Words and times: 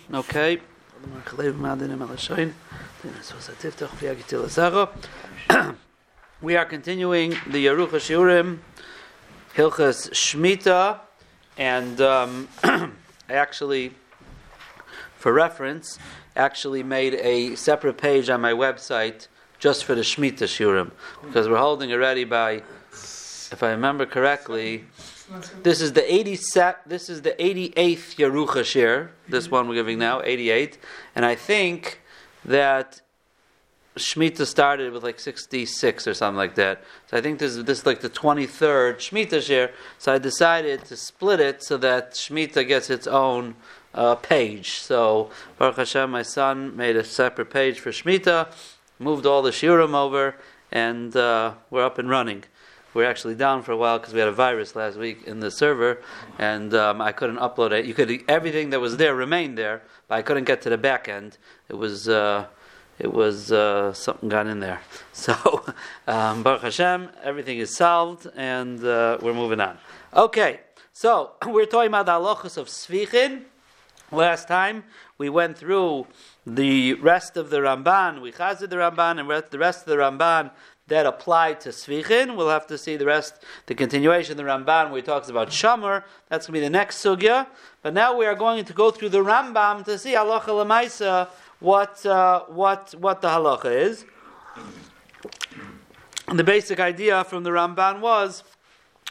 okay. 0.14 0.58
we 6.40 6.56
are 6.56 6.64
continuing 6.64 7.30
the 7.46 7.66
Yerucha 7.66 7.98
Shiurim, 7.98 8.58
Hilchas 9.54 10.10
Shmita, 10.10 11.00
and 11.56 12.00
um, 12.00 12.48
I 12.64 12.90
actually, 13.28 13.92
for 15.16 15.32
reference, 15.32 15.98
actually 16.36 16.82
made 16.82 17.14
a 17.14 17.54
separate 17.56 17.98
page 17.98 18.30
on 18.30 18.40
my 18.40 18.52
website 18.52 19.28
just 19.58 19.84
for 19.84 19.94
the 19.94 20.02
Shmita 20.02 20.44
Shiurim, 20.44 20.90
because 21.24 21.48
we're 21.48 21.58
holding 21.58 21.92
already 21.92 22.24
by, 22.24 22.62
if 22.92 23.62
I 23.62 23.70
remember 23.70 24.06
correctly, 24.06 24.84
this 25.62 25.80
is 25.80 25.92
the 25.92 26.12
80 26.12 26.38
this 26.86 27.08
is 27.08 27.22
the 27.22 27.32
88th 27.32 28.16
Yerucha 28.16 28.64
shir. 28.64 29.10
This 29.28 29.50
one 29.50 29.68
we're 29.68 29.74
giving 29.74 29.98
now, 29.98 30.22
88, 30.22 30.78
and 31.14 31.24
I 31.24 31.34
think 31.34 32.00
that 32.44 33.00
Shemitah 33.96 34.46
started 34.46 34.92
with 34.92 35.02
like 35.02 35.20
66 35.20 36.06
or 36.06 36.14
something 36.14 36.36
like 36.36 36.54
that. 36.54 36.82
So 37.08 37.16
I 37.16 37.20
think 37.20 37.38
this 37.38 37.56
is 37.56 37.64
this 37.64 37.80
is 37.80 37.86
like 37.86 38.00
the 38.00 38.10
23rd 38.10 38.96
Shemitah 38.96 39.42
share. 39.42 39.72
So 39.98 40.12
I 40.12 40.18
decided 40.18 40.84
to 40.86 40.96
split 40.96 41.40
it 41.40 41.62
so 41.62 41.76
that 41.78 42.12
Shemitah 42.12 42.66
gets 42.66 42.90
its 42.90 43.06
own 43.06 43.54
uh, 43.94 44.14
page. 44.16 44.78
So 44.78 45.30
Baruch 45.58 45.76
Hashem, 45.76 46.10
my 46.10 46.22
son 46.22 46.76
made 46.76 46.96
a 46.96 47.04
separate 47.04 47.50
page 47.50 47.80
for 47.80 47.90
Shemitah, 47.90 48.52
moved 48.98 49.26
all 49.26 49.42
the 49.42 49.50
shiurim 49.50 49.94
over, 49.94 50.36
and 50.70 51.14
uh, 51.14 51.54
we're 51.70 51.84
up 51.84 51.98
and 51.98 52.08
running 52.08 52.44
we 52.94 53.04
are 53.04 53.08
actually 53.08 53.34
down 53.34 53.62
for 53.62 53.72
a 53.72 53.76
while 53.76 53.98
because 53.98 54.12
we 54.12 54.20
had 54.20 54.28
a 54.28 54.32
virus 54.32 54.76
last 54.76 54.96
week 54.96 55.24
in 55.26 55.40
the 55.40 55.50
server, 55.50 56.02
and 56.38 56.74
um, 56.74 57.00
I 57.00 57.12
couldn't 57.12 57.38
upload 57.38 57.72
it. 57.72 57.86
You 57.86 57.94
could 57.94 58.22
everything 58.28 58.70
that 58.70 58.80
was 58.80 58.96
there 58.96 59.14
remained 59.14 59.56
there, 59.56 59.82
but 60.08 60.16
I 60.16 60.22
couldn't 60.22 60.44
get 60.44 60.62
to 60.62 60.70
the 60.70 60.78
back 60.78 61.08
end. 61.08 61.38
It 61.68 61.76
was 61.76 62.08
uh, 62.08 62.46
it 62.98 63.12
was 63.12 63.50
uh, 63.50 63.92
something 63.92 64.28
got 64.28 64.46
in 64.46 64.60
there. 64.60 64.80
So 65.14 65.64
um, 66.08 66.42
Baruch 66.42 66.62
Hashem, 66.62 67.10
everything 67.22 67.58
is 67.58 67.76
solved, 67.76 68.26
and 68.34 68.82
uh, 68.84 69.18
we're 69.20 69.34
moving 69.34 69.60
on. 69.60 69.78
Okay, 70.14 70.60
so 70.92 71.32
we're 71.46 71.66
talking 71.66 71.88
about 71.88 72.06
the 72.06 72.12
halachas 72.12 72.56
of 72.56 72.66
svichin. 72.66 73.42
Last 74.10 74.48
time 74.48 74.84
we 75.16 75.28
went 75.30 75.56
through 75.56 76.06
the 76.46 76.94
rest 76.94 77.36
of 77.36 77.50
the 77.50 77.58
Ramban. 77.58 78.20
We 78.20 78.32
chazed 78.32 78.68
the 78.68 78.76
Ramban 78.76 79.20
and 79.20 79.50
the 79.50 79.58
rest 79.58 79.82
of 79.82 79.86
the 79.86 79.96
Ramban 79.96 80.50
that 80.92 81.06
apply 81.06 81.54
to 81.54 81.70
Svichin. 81.70 82.36
We'll 82.36 82.50
have 82.50 82.66
to 82.66 82.76
see 82.76 82.96
the 82.96 83.06
rest, 83.06 83.42
the 83.66 83.74
continuation 83.74 84.36
the 84.36 84.42
Ramban 84.42 84.90
where 84.90 84.96
he 84.96 85.02
talks 85.02 85.28
about 85.30 85.48
Shamar. 85.48 86.04
That's 86.28 86.46
going 86.46 86.54
to 86.54 86.60
be 86.60 86.64
the 86.66 86.70
next 86.70 87.02
sugya. 87.02 87.46
But 87.82 87.94
now 87.94 88.14
we 88.16 88.26
are 88.26 88.34
going 88.34 88.64
to 88.66 88.72
go 88.74 88.90
through 88.90 89.08
the 89.08 89.24
Rambam 89.24 89.84
to 89.86 89.98
see 89.98 90.12
halacha 90.12 90.52
lemaisa 90.60 91.28
what 91.60 92.04
uh, 92.04 92.42
what 92.48 92.94
what 92.98 93.22
the 93.22 93.28
halacha 93.28 93.74
is. 93.74 94.04
And 96.28 96.38
the 96.38 96.44
basic 96.44 96.78
idea 96.78 97.24
from 97.24 97.42
the 97.42 97.50
Ramban 97.50 98.00
was 98.00 98.44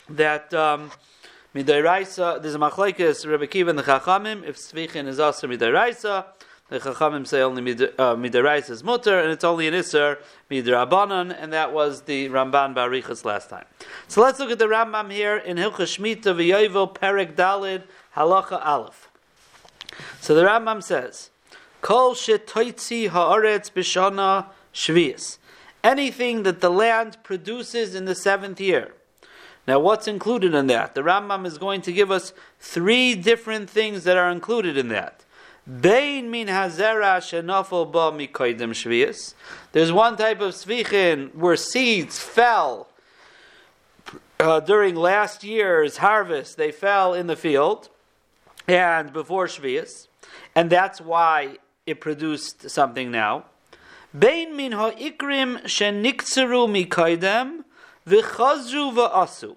that. 0.09 0.53
Um, 0.53 0.91
Midairaisa, 1.53 2.41
there's 2.41 2.55
a 2.55 2.57
machlekes 2.57 3.29
Rebbe 3.29 3.45
Kiva 3.45 3.71
and 3.71 3.77
the 3.77 3.83
Chachamim. 3.83 4.47
If 4.47 4.55
Svichin 4.55 5.05
is 5.05 5.19
also 5.19 5.47
Midairaisa, 5.47 6.23
the 6.71 6.79
Chachamim 6.79 7.27
say 7.27 7.41
only 7.41 7.61
Midarais 7.61 8.69
uh, 8.69 8.71
is 8.71 8.81
mutter, 8.81 9.19
and 9.19 9.29
it's 9.29 9.43
only 9.43 9.67
an 9.67 9.73
Isser 9.73 10.19
Midarabanan, 10.49 11.35
and 11.37 11.51
that 11.51 11.73
was 11.73 12.03
the 12.03 12.29
Ramban 12.29 12.73
Barichas 12.73 13.25
last 13.25 13.49
time. 13.49 13.65
So 14.07 14.21
let's 14.21 14.39
look 14.39 14.51
at 14.51 14.57
the 14.57 14.67
Rambam 14.67 15.11
here 15.11 15.35
in 15.35 15.57
Hilchah 15.57 15.81
Shmita 15.81 16.33
V'Yovel 16.33 16.95
Perek 16.95 17.35
Dalid 17.35 17.83
Halacha 18.15 18.65
Aleph. 18.65 19.09
So 20.21 20.33
the 20.33 20.43
Rambam 20.43 20.81
says, 20.81 21.29
Kol 21.81 22.15
shetoitzi 22.15 23.09
haaretz 23.09 23.69
b'shana 23.69 24.45
shvius. 24.73 25.39
Anything 25.83 26.43
that 26.43 26.61
the 26.61 26.69
land 26.69 27.17
produces 27.21 27.95
in 27.95 28.05
the 28.05 28.15
seventh 28.15 28.61
year. 28.61 28.93
Now, 29.67 29.79
what's 29.79 30.07
included 30.07 30.55
in 30.55 30.67
that? 30.67 30.95
The 30.95 31.01
Rambam 31.01 31.45
is 31.45 31.57
going 31.57 31.81
to 31.81 31.91
give 31.91 32.11
us 32.11 32.31
three 32.61 33.13
different 33.13 33.69
things 33.69 34.05
that 34.05 34.15
are 34.15 34.31
included 34.31 34.77
in 34.77 34.87
that. 34.87 35.20
Bein 35.67 36.31
min 36.31 36.47
hazera 36.47 37.19
shenafel 37.19 37.91
ba 37.91 38.11
shvius. 38.11 39.35
There's 39.73 39.91
one 39.91 40.17
type 40.17 40.41
of 40.41 40.53
svichin 40.53 41.35
where 41.35 41.55
seeds 41.55 42.17
fell 42.19 42.87
uh, 44.39 44.59
during 44.59 44.95
last 44.95 45.43
year's 45.43 45.97
harvest. 45.97 46.57
They 46.57 46.71
fell 46.71 47.13
in 47.13 47.27
the 47.27 47.35
field 47.35 47.89
and 48.67 49.13
before 49.13 49.45
shvius, 49.45 50.07
and 50.55 50.69
that's 50.69 50.99
why 50.99 51.57
it 51.85 52.01
produced 52.01 52.69
something 52.69 53.11
now. 53.11 53.45
Bein 54.17 54.55
min 54.55 54.71
ha'ikrim 54.71 55.61
v'chazru. 58.07 59.55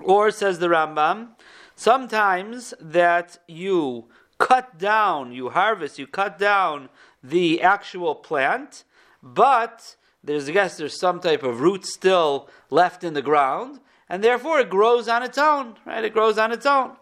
Or 0.00 0.30
says 0.30 0.60
the 0.60 0.68
Rambam, 0.68 1.30
sometimes 1.74 2.72
that 2.80 3.38
you 3.48 4.06
cut 4.38 4.78
down, 4.78 5.32
you 5.32 5.50
harvest, 5.50 5.98
you 5.98 6.06
cut 6.06 6.38
down 6.38 6.88
the 7.22 7.60
actual 7.60 8.14
plant, 8.14 8.84
but 9.22 9.96
there's, 10.22 10.48
I 10.48 10.52
guess, 10.52 10.76
there's 10.76 10.98
some 10.98 11.20
type 11.20 11.42
of 11.42 11.60
root 11.60 11.84
still 11.84 12.48
left 12.70 13.04
in 13.04 13.14
the 13.14 13.22
ground, 13.22 13.80
and 14.08 14.22
therefore 14.22 14.60
it 14.60 14.70
grows 14.70 15.08
on 15.08 15.22
its 15.22 15.38
own, 15.38 15.76
right? 15.84 16.04
It 16.04 16.12
grows 16.12 16.38
on 16.38 16.52
its 16.52 16.66
own. 16.66 16.96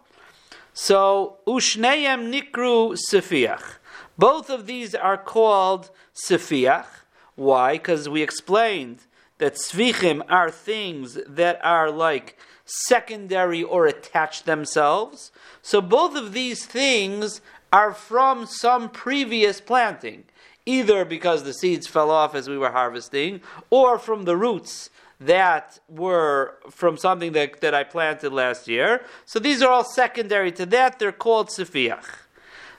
So, 0.73 1.39
ushneim 1.47 2.31
nikru 2.33 2.97
sefiach. 3.11 3.77
Both 4.19 4.51
of 4.51 4.67
these 4.67 4.95
are 4.95 5.17
called 5.17 5.91
sefiach. 6.15 6.87
Why? 7.35 7.75
Because 7.75 8.09
we 8.09 8.23
explained 8.23 9.07
that 9.39 9.55
svichim 9.55 10.23
are 10.29 10.51
things 10.51 11.19
that 11.27 11.61
are 11.65 11.91
like 11.91 12.39
secondary 12.67 13.63
or 13.63 13.87
attach 13.87 14.43
themselves. 14.43 15.33
So 15.63 15.81
both 15.81 16.15
of 16.17 16.33
these 16.33 16.67
things 16.67 17.41
are 17.73 17.95
from 17.95 18.47
some 18.47 18.91
previous 18.91 19.61
planting, 19.61 20.25
either 20.67 21.05
because 21.05 21.45
the 21.45 21.55
seeds 21.55 21.87
fell 21.87 22.11
off 22.11 22.35
as 22.35 22.49
we 22.49 22.59
were 22.59 22.73
harvesting, 22.73 23.41
or 23.71 23.99
from 23.99 24.25
the 24.25 24.37
roots 24.37 24.91
that 25.21 25.79
were 25.89 26.57
from 26.71 26.97
something 26.97 27.33
that, 27.33 27.61
that 27.61 27.75
I 27.75 27.85
planted 27.85 28.33
last 28.33 28.69
year. 28.69 29.03
So 29.25 29.39
these 29.39 29.63
are 29.63 29.71
all 29.71 29.85
secondary 29.85 30.53
to 30.53 30.67
that. 30.67 30.99
They're 30.99 31.13
called 31.13 31.49
sefiach. 31.49 32.05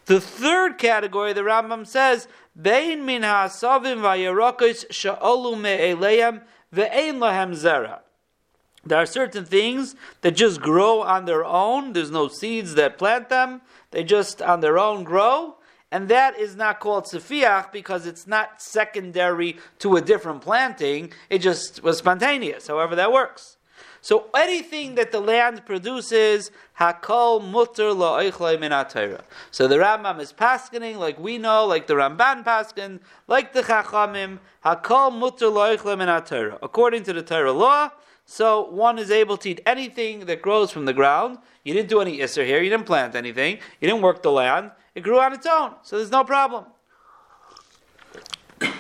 The 0.06 0.22
third 0.22 0.78
category, 0.78 1.34
the 1.34 1.42
Rambam 1.42 1.86
says, 1.86 2.28
Bein 2.59 3.06
min 3.06 3.24
ha'asavim 3.24 4.02
v'yarokos 4.02 4.86
sha'olu 4.92 5.59
me'eleim 5.59 6.42
ve'ein 6.74 7.18
lahem 7.18 7.54
zera. 7.54 8.00
There 8.88 8.98
are 8.98 9.06
certain 9.06 9.46
things 9.46 9.96
that 10.22 10.36
just 10.36 10.62
grow 10.62 11.02
on 11.02 11.25
their 11.25 11.44
own. 11.46 11.94
There's 11.94 12.12
no 12.12 12.28
seeds 12.28 12.75
that 12.75 12.98
plant 12.98 13.30
them. 13.30 13.62
They 13.92 14.03
just 14.03 14.42
on 14.42 14.62
their 14.62 14.78
own 14.78 15.03
grow. 15.03 15.56
And 15.92 16.09
that 16.09 16.38
is 16.38 16.56
not 16.56 16.80
called 16.80 17.06
sefiach 17.06 17.72
because 17.72 18.06
it's 18.06 18.28
not 18.28 18.62
secondary 18.62 19.58
to 19.80 19.96
a 19.96 20.02
different 20.02 20.42
planting. 20.42 21.14
It 21.30 21.40
just 21.40 21.81
was 21.81 22.00
spontaneous, 22.00 22.68
however 22.68 22.96
that 22.96 23.12
works. 23.12 23.58
So 24.02 24.30
anything 24.36 24.96
that 24.96 25.12
the 25.12 25.19
land 25.19 25.66
produces, 25.66 26.52
hakol 26.80 27.44
mutter 27.44 27.92
la'oichlei 27.92 28.59
min 28.59 28.72
So 29.52 29.68
the 29.68 29.75
Rambam 29.75 30.19
is 30.19 30.34
paskening, 30.34 30.98
like 30.98 31.19
we 31.19 31.38
know, 31.38 31.66
like 31.66 31.88
the 31.88 31.96
Ramban 31.96 32.46
paskin, 32.46 33.00
like 33.28 33.54
the 33.54 33.64
Chachamim, 33.64 34.40
hakol 34.64 35.18
mutter 35.18 35.48
la'oichlei 35.48 35.98
min 35.98 36.58
According 36.62 37.04
to 37.04 37.14
the 37.14 37.22
Torah 37.22 37.52
law, 37.52 37.92
so 38.30 38.70
one 38.70 39.00
is 39.00 39.10
able 39.10 39.38
to 39.38 39.52
eat 39.52 39.62
anything 39.66 40.26
that 40.26 40.42
grows 40.42 40.70
from 40.70 40.84
the 40.84 40.92
ground. 40.92 41.38
You 41.64 41.74
didn't 41.74 41.88
do 41.88 42.02
any 42.02 42.18
isser 42.18 42.46
here. 42.46 42.62
You 42.62 42.70
didn't 42.70 42.86
plant 42.86 43.16
anything. 43.16 43.60
You 43.80 43.88
didn't 43.88 44.02
work 44.02 44.22
the 44.22 44.34
land. 44.34 44.72
It 44.96 45.02
grew 45.02 45.18
on 45.18 45.32
its 45.32 45.46
own. 45.46 45.76
So 45.82 45.96
there's 45.96 46.12
no 46.12 46.26
problem. 46.26 46.66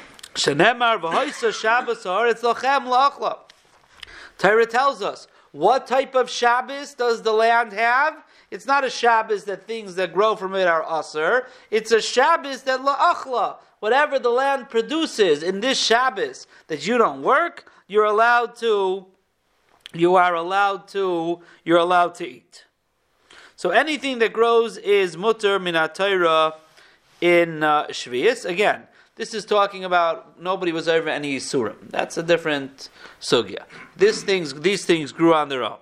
Torah 4.37 4.65
tells 4.65 5.01
us 5.01 5.27
what 5.53 5.87
type 5.87 6.13
of 6.13 6.29
Shabbos 6.29 6.93
does 6.93 7.21
the 7.21 7.31
land 7.31 7.71
have? 7.71 8.21
It's 8.51 8.65
not 8.65 8.83
a 8.83 8.89
Shabbos 8.89 9.45
that 9.45 9.65
things 9.65 9.95
that 9.95 10.13
grow 10.13 10.35
from 10.35 10.55
it 10.55 10.67
are 10.67 10.83
usr. 10.83 11.45
It's 11.71 11.93
a 11.93 12.01
Shabbos 12.01 12.63
that 12.63 12.81
la'achla. 12.81 13.55
Whatever 13.79 14.19
the 14.19 14.29
land 14.29 14.69
produces 14.69 15.41
in 15.41 15.61
this 15.61 15.79
Shabbos 15.79 16.47
that 16.67 16.85
you 16.85 16.97
don't 16.97 17.21
work, 17.21 17.71
you're 17.87 18.03
allowed 18.03 18.57
to 18.57 19.07
you 19.93 20.15
are 20.15 20.35
allowed 20.35 20.87
to 20.89 21.41
you're 21.63 21.77
allowed 21.77 22.15
to 22.15 22.27
eat. 22.27 22.65
So 23.55 23.71
anything 23.71 24.19
that 24.19 24.33
grows 24.33 24.77
is 24.77 25.17
mutter 25.17 25.59
minatayra 25.59 26.55
in 27.21 27.63
uh, 27.63 27.87
Shvius. 27.87 28.45
Again, 28.45 28.83
this 29.15 29.33
is 29.33 29.45
talking 29.45 29.83
about 29.83 30.39
nobody 30.39 30.71
was 30.71 30.87
over 30.87 31.09
any 31.09 31.37
Yisurim. 31.37 31.89
That's 31.89 32.17
a 32.17 32.23
different 32.23 32.89
sugya. 33.19 33.63
These 33.95 34.21
things, 34.23 34.53
these 34.53 34.85
things 34.85 35.11
grew 35.11 35.33
on 35.33 35.49
their 35.49 35.63
own. 35.63 35.79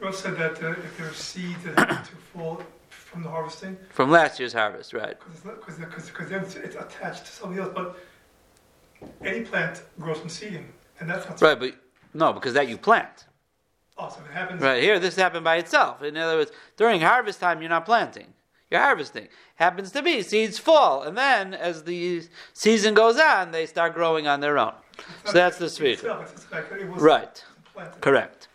You 0.00 0.06
also 0.06 0.28
said 0.28 0.36
that 0.36 0.62
uh, 0.62 0.72
if 0.72 0.98
there's 0.98 1.16
seeds 1.16 1.64
that 1.64 1.76
to 2.04 2.16
fall 2.34 2.62
from 2.90 3.22
the 3.22 3.30
harvesting 3.30 3.78
from 3.90 4.10
last 4.10 4.38
year's 4.38 4.52
harvest, 4.52 4.92
right? 4.92 5.16
because 5.44 5.78
then 6.28 6.42
it's, 6.42 6.56
it's 6.56 6.76
attached 6.76 7.24
to 7.24 7.32
something 7.32 7.58
else. 7.58 7.72
But 7.74 7.96
any 9.24 9.42
plant 9.46 9.82
grows 9.98 10.18
from 10.18 10.28
seeding, 10.28 10.70
and 11.00 11.08
that's 11.08 11.26
not 11.26 11.40
Right, 11.40 11.58
but 11.58 11.74
no, 12.14 12.32
because 12.32 12.54
that 12.54 12.68
you 12.68 12.78
plant. 12.78 13.26
awesome. 13.98 14.24
It 14.24 14.32
happens. 14.32 14.62
Right 14.62 14.82
here, 14.82 14.98
this 14.98 15.16
happened 15.16 15.44
by 15.44 15.56
itself. 15.56 16.02
In 16.02 16.16
other 16.16 16.36
words, 16.38 16.52
during 16.76 17.00
harvest 17.00 17.40
time, 17.40 17.60
you're 17.60 17.68
not 17.70 17.84
planting. 17.84 18.28
You're 18.70 18.80
harvesting. 18.80 19.28
Happens 19.56 19.90
to 19.92 20.02
be 20.02 20.22
seeds 20.22 20.58
fall, 20.58 21.02
and 21.02 21.16
then 21.16 21.54
as 21.54 21.84
the 21.84 22.22
season 22.54 22.94
goes 22.94 23.18
on, 23.18 23.50
they 23.52 23.66
start 23.66 23.94
growing 23.94 24.26
on 24.26 24.40
their 24.40 24.58
own. 24.58 24.72
So 25.24 25.32
that's 25.32 25.58
the 25.58 25.66
it's 25.66 25.78
svicha. 25.78 25.92
itself, 25.94 26.22
It's 26.22 26.32
just 26.32 26.52
like 26.52 26.72
it 26.72 26.88
was 26.90 27.02
Right. 27.02 27.44
planted. 27.72 28.00
Correct. 28.00 28.48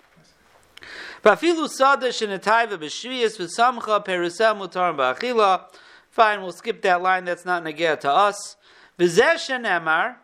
Vafilu 1.23 1.67
sada 1.69 2.07
shenetayva 2.09 2.77
b'shviyas 2.77 3.38
v'samcha 3.38 4.05
perusem 4.05 4.57
mutar 4.57 4.95
ba'achila. 4.95 5.65
Fine, 6.09 6.41
we'll 6.41 6.51
skip 6.53 6.81
that 6.81 7.01
line. 7.01 7.25
That's 7.25 7.45
not 7.45 7.63
negeh 7.63 8.00
to 8.01 8.09
us. 8.12 8.55
V'zeh 8.97 9.35
shenemar. 9.35 10.15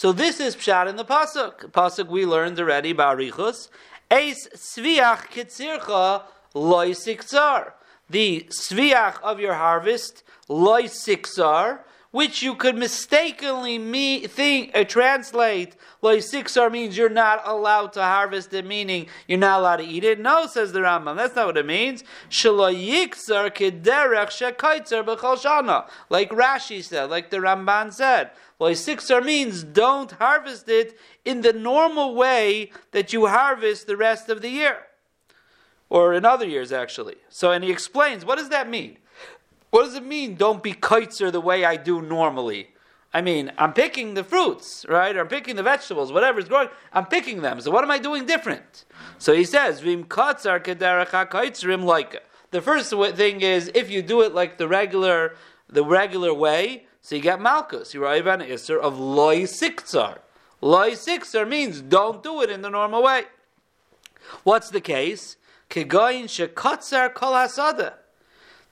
So 0.00 0.12
this 0.12 0.40
is 0.40 0.56
pshat 0.56 0.88
in 0.88 0.96
the 0.96 1.04
pasuk. 1.04 1.72
Pasuk 1.72 2.08
we 2.08 2.24
learned 2.24 2.58
already 2.58 2.94
ba'arichus. 2.94 3.68
Eis 4.10 4.48
sviach 4.56 5.26
kitzircha 5.28 6.22
loy 6.54 6.92
sikzar. 6.92 7.72
The 8.08 8.46
sviach 8.48 9.20
of 9.20 9.40
your 9.40 9.52
harvest 9.52 10.22
loy 10.48 10.84
sikzar, 10.84 11.80
which 12.12 12.42
you 12.42 12.54
could 12.54 12.78
mistakenly 12.78 13.76
me, 13.76 14.26
think, 14.26 14.74
uh, 14.74 14.84
translate 14.84 15.76
loy 16.00 16.20
sikzar 16.20 16.72
means 16.72 16.96
you're 16.96 17.10
not 17.10 17.42
allowed 17.44 17.92
to 17.92 18.02
harvest 18.02 18.54
it, 18.54 18.64
meaning 18.64 19.06
you're 19.28 19.38
not 19.38 19.60
allowed 19.60 19.76
to 19.76 19.84
eat 19.84 20.02
it. 20.02 20.18
No, 20.18 20.46
says 20.46 20.72
the 20.72 20.80
Rambam. 20.80 21.16
That's 21.18 21.36
not 21.36 21.48
what 21.48 21.58
it 21.58 21.66
means. 21.66 22.04
Shelo 22.30 22.74
yikzar 22.74 23.50
kederech 23.50 24.30
shekaitzer 24.30 25.04
b'chol. 25.04 25.90
Like 26.08 26.30
Rashi 26.30 26.82
said, 26.82 27.10
like 27.10 27.28
the 27.28 27.36
Ramban 27.36 27.92
said. 27.92 28.30
Loy 28.60 28.74
sikzar 28.74 29.24
means 29.24 29.64
don't 29.64 30.12
harvest 30.12 30.68
it 30.68 30.98
in 31.24 31.40
the 31.40 31.54
normal 31.54 32.14
way 32.14 32.70
that 32.92 33.10
you 33.10 33.26
harvest 33.26 33.86
the 33.86 33.96
rest 33.96 34.28
of 34.28 34.42
the 34.42 34.50
year 34.50 34.76
or 35.88 36.12
in 36.12 36.26
other 36.26 36.46
years 36.46 36.70
actually. 36.70 37.16
So, 37.30 37.50
and 37.52 37.64
he 37.64 37.72
explains, 37.72 38.24
what 38.24 38.36
does 38.36 38.50
that 38.50 38.68
mean? 38.68 38.98
What 39.70 39.84
does 39.84 39.94
it 39.94 40.04
mean? 40.04 40.34
Don't 40.34 40.62
be 40.62 40.74
kitzer 40.74 41.32
the 41.32 41.40
way 41.40 41.64
I 41.64 41.76
do 41.76 42.02
normally. 42.02 42.68
I 43.14 43.22
mean, 43.22 43.50
I'm 43.56 43.72
picking 43.72 44.14
the 44.14 44.22
fruits, 44.22 44.84
right? 44.88 45.16
Or 45.16 45.20
I'm 45.20 45.28
picking 45.28 45.56
the 45.56 45.62
vegetables, 45.62 46.12
whatever's 46.12 46.48
growing. 46.48 46.68
I'm 46.92 47.06
picking 47.06 47.40
them. 47.40 47.60
So 47.60 47.70
what 47.70 47.82
am 47.82 47.90
I 47.90 47.98
doing 47.98 48.26
different? 48.26 48.84
So 49.18 49.32
he 49.32 49.44
says, 49.44 49.80
"Vim 49.80 50.04
katzar 50.04 50.62
kederach 50.62 51.08
hakaitzerim 51.08 51.82
like." 51.84 52.22
The 52.52 52.60
first 52.60 52.90
thing 53.16 53.40
is 53.40 53.70
if 53.74 53.90
you 53.90 54.02
do 54.02 54.20
it 54.20 54.32
like 54.32 54.58
the 54.58 54.68
regular, 54.68 55.34
the 55.68 55.84
regular 55.84 56.32
way, 56.32 56.86
so 57.02 57.14
you 57.14 57.22
get 57.22 57.40
malchus. 57.40 57.94
You 57.94 58.04
arrive 58.04 58.26
an 58.26 58.40
isser 58.40 58.78
of 58.78 58.98
loy 58.98 59.42
siktzar. 59.42 60.18
Loy 60.60 60.92
siktzar 60.92 61.48
means 61.48 61.80
don't 61.80 62.22
do 62.22 62.42
it 62.42 62.50
in 62.50 62.62
the 62.62 62.70
normal 62.70 63.02
way. 63.02 63.24
What's 64.44 64.70
the 64.70 64.80
case? 64.80 65.36
Kegoyin 65.70 66.24
shekatzar 66.24 67.14
kol. 67.14 67.32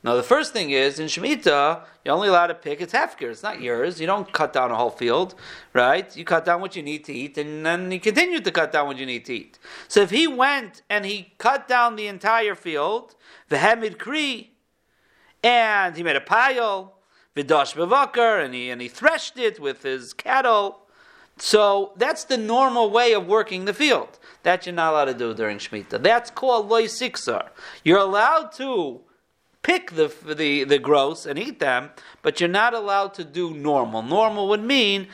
Now 0.04 0.14
the 0.14 0.22
first 0.22 0.52
thing 0.52 0.70
is 0.70 1.00
in 1.00 1.06
Shemitah, 1.06 1.82
you're 2.04 2.14
only 2.14 2.28
allowed 2.28 2.48
to 2.48 2.54
pick 2.54 2.80
it's 2.80 2.92
hefker. 2.92 3.30
It's 3.30 3.42
not 3.42 3.60
yours. 3.60 4.00
You 4.00 4.06
don't 4.06 4.32
cut 4.32 4.52
down 4.52 4.70
a 4.70 4.76
whole 4.76 4.90
field, 4.90 5.34
right? 5.72 6.14
You 6.16 6.24
cut 6.24 6.44
down 6.44 6.60
what 6.60 6.76
you 6.76 6.82
need 6.82 7.04
to 7.06 7.12
eat, 7.12 7.36
and 7.36 7.66
then 7.66 7.90
you 7.90 7.98
continue 7.98 8.40
to 8.40 8.50
cut 8.52 8.70
down 8.70 8.86
what 8.86 8.96
you 8.98 9.06
need 9.06 9.24
to 9.24 9.34
eat. 9.34 9.58
So 9.88 10.00
if 10.00 10.10
he 10.10 10.28
went 10.28 10.82
and 10.88 11.04
he 11.04 11.32
cut 11.38 11.66
down 11.66 11.96
the 11.96 12.06
entire 12.06 12.54
field, 12.54 13.16
the 13.48 13.56
hemid 13.56 13.98
kri, 13.98 14.52
and 15.42 15.96
he 15.96 16.02
made 16.02 16.16
a 16.16 16.20
pile, 16.20 16.97
vidash 17.38 17.74
bevakar, 17.74 18.44
and 18.44 18.54
he 18.54 18.70
and 18.70 18.80
he 18.80 18.88
threshed 18.88 19.38
it 19.38 19.60
with 19.60 19.82
his 19.82 20.12
cattle. 20.12 20.80
So 21.38 21.92
that's 21.96 22.24
the 22.24 22.36
normal 22.36 22.90
way 22.90 23.12
of 23.12 23.26
working 23.26 23.64
the 23.64 23.74
field. 23.74 24.18
That 24.42 24.66
you're 24.66 24.74
not 24.74 24.92
allowed 24.92 25.04
to 25.06 25.14
do 25.14 25.34
during 25.34 25.58
Shemitah. 25.58 26.02
That's 26.02 26.30
called 26.30 26.68
loy 26.68 26.84
siksar. 26.84 27.48
You're 27.84 27.98
allowed 27.98 28.52
to 28.52 29.00
pick 29.62 29.92
the, 29.92 30.12
the, 30.26 30.64
the 30.64 30.78
gross 30.78 31.26
and 31.26 31.38
eat 31.38 31.60
them, 31.60 31.90
but 32.22 32.40
you're 32.40 32.48
not 32.48 32.74
allowed 32.74 33.14
to 33.14 33.24
do 33.24 33.54
normal. 33.54 34.02
Normal 34.02 34.48
would 34.48 34.62
mean 34.62 35.08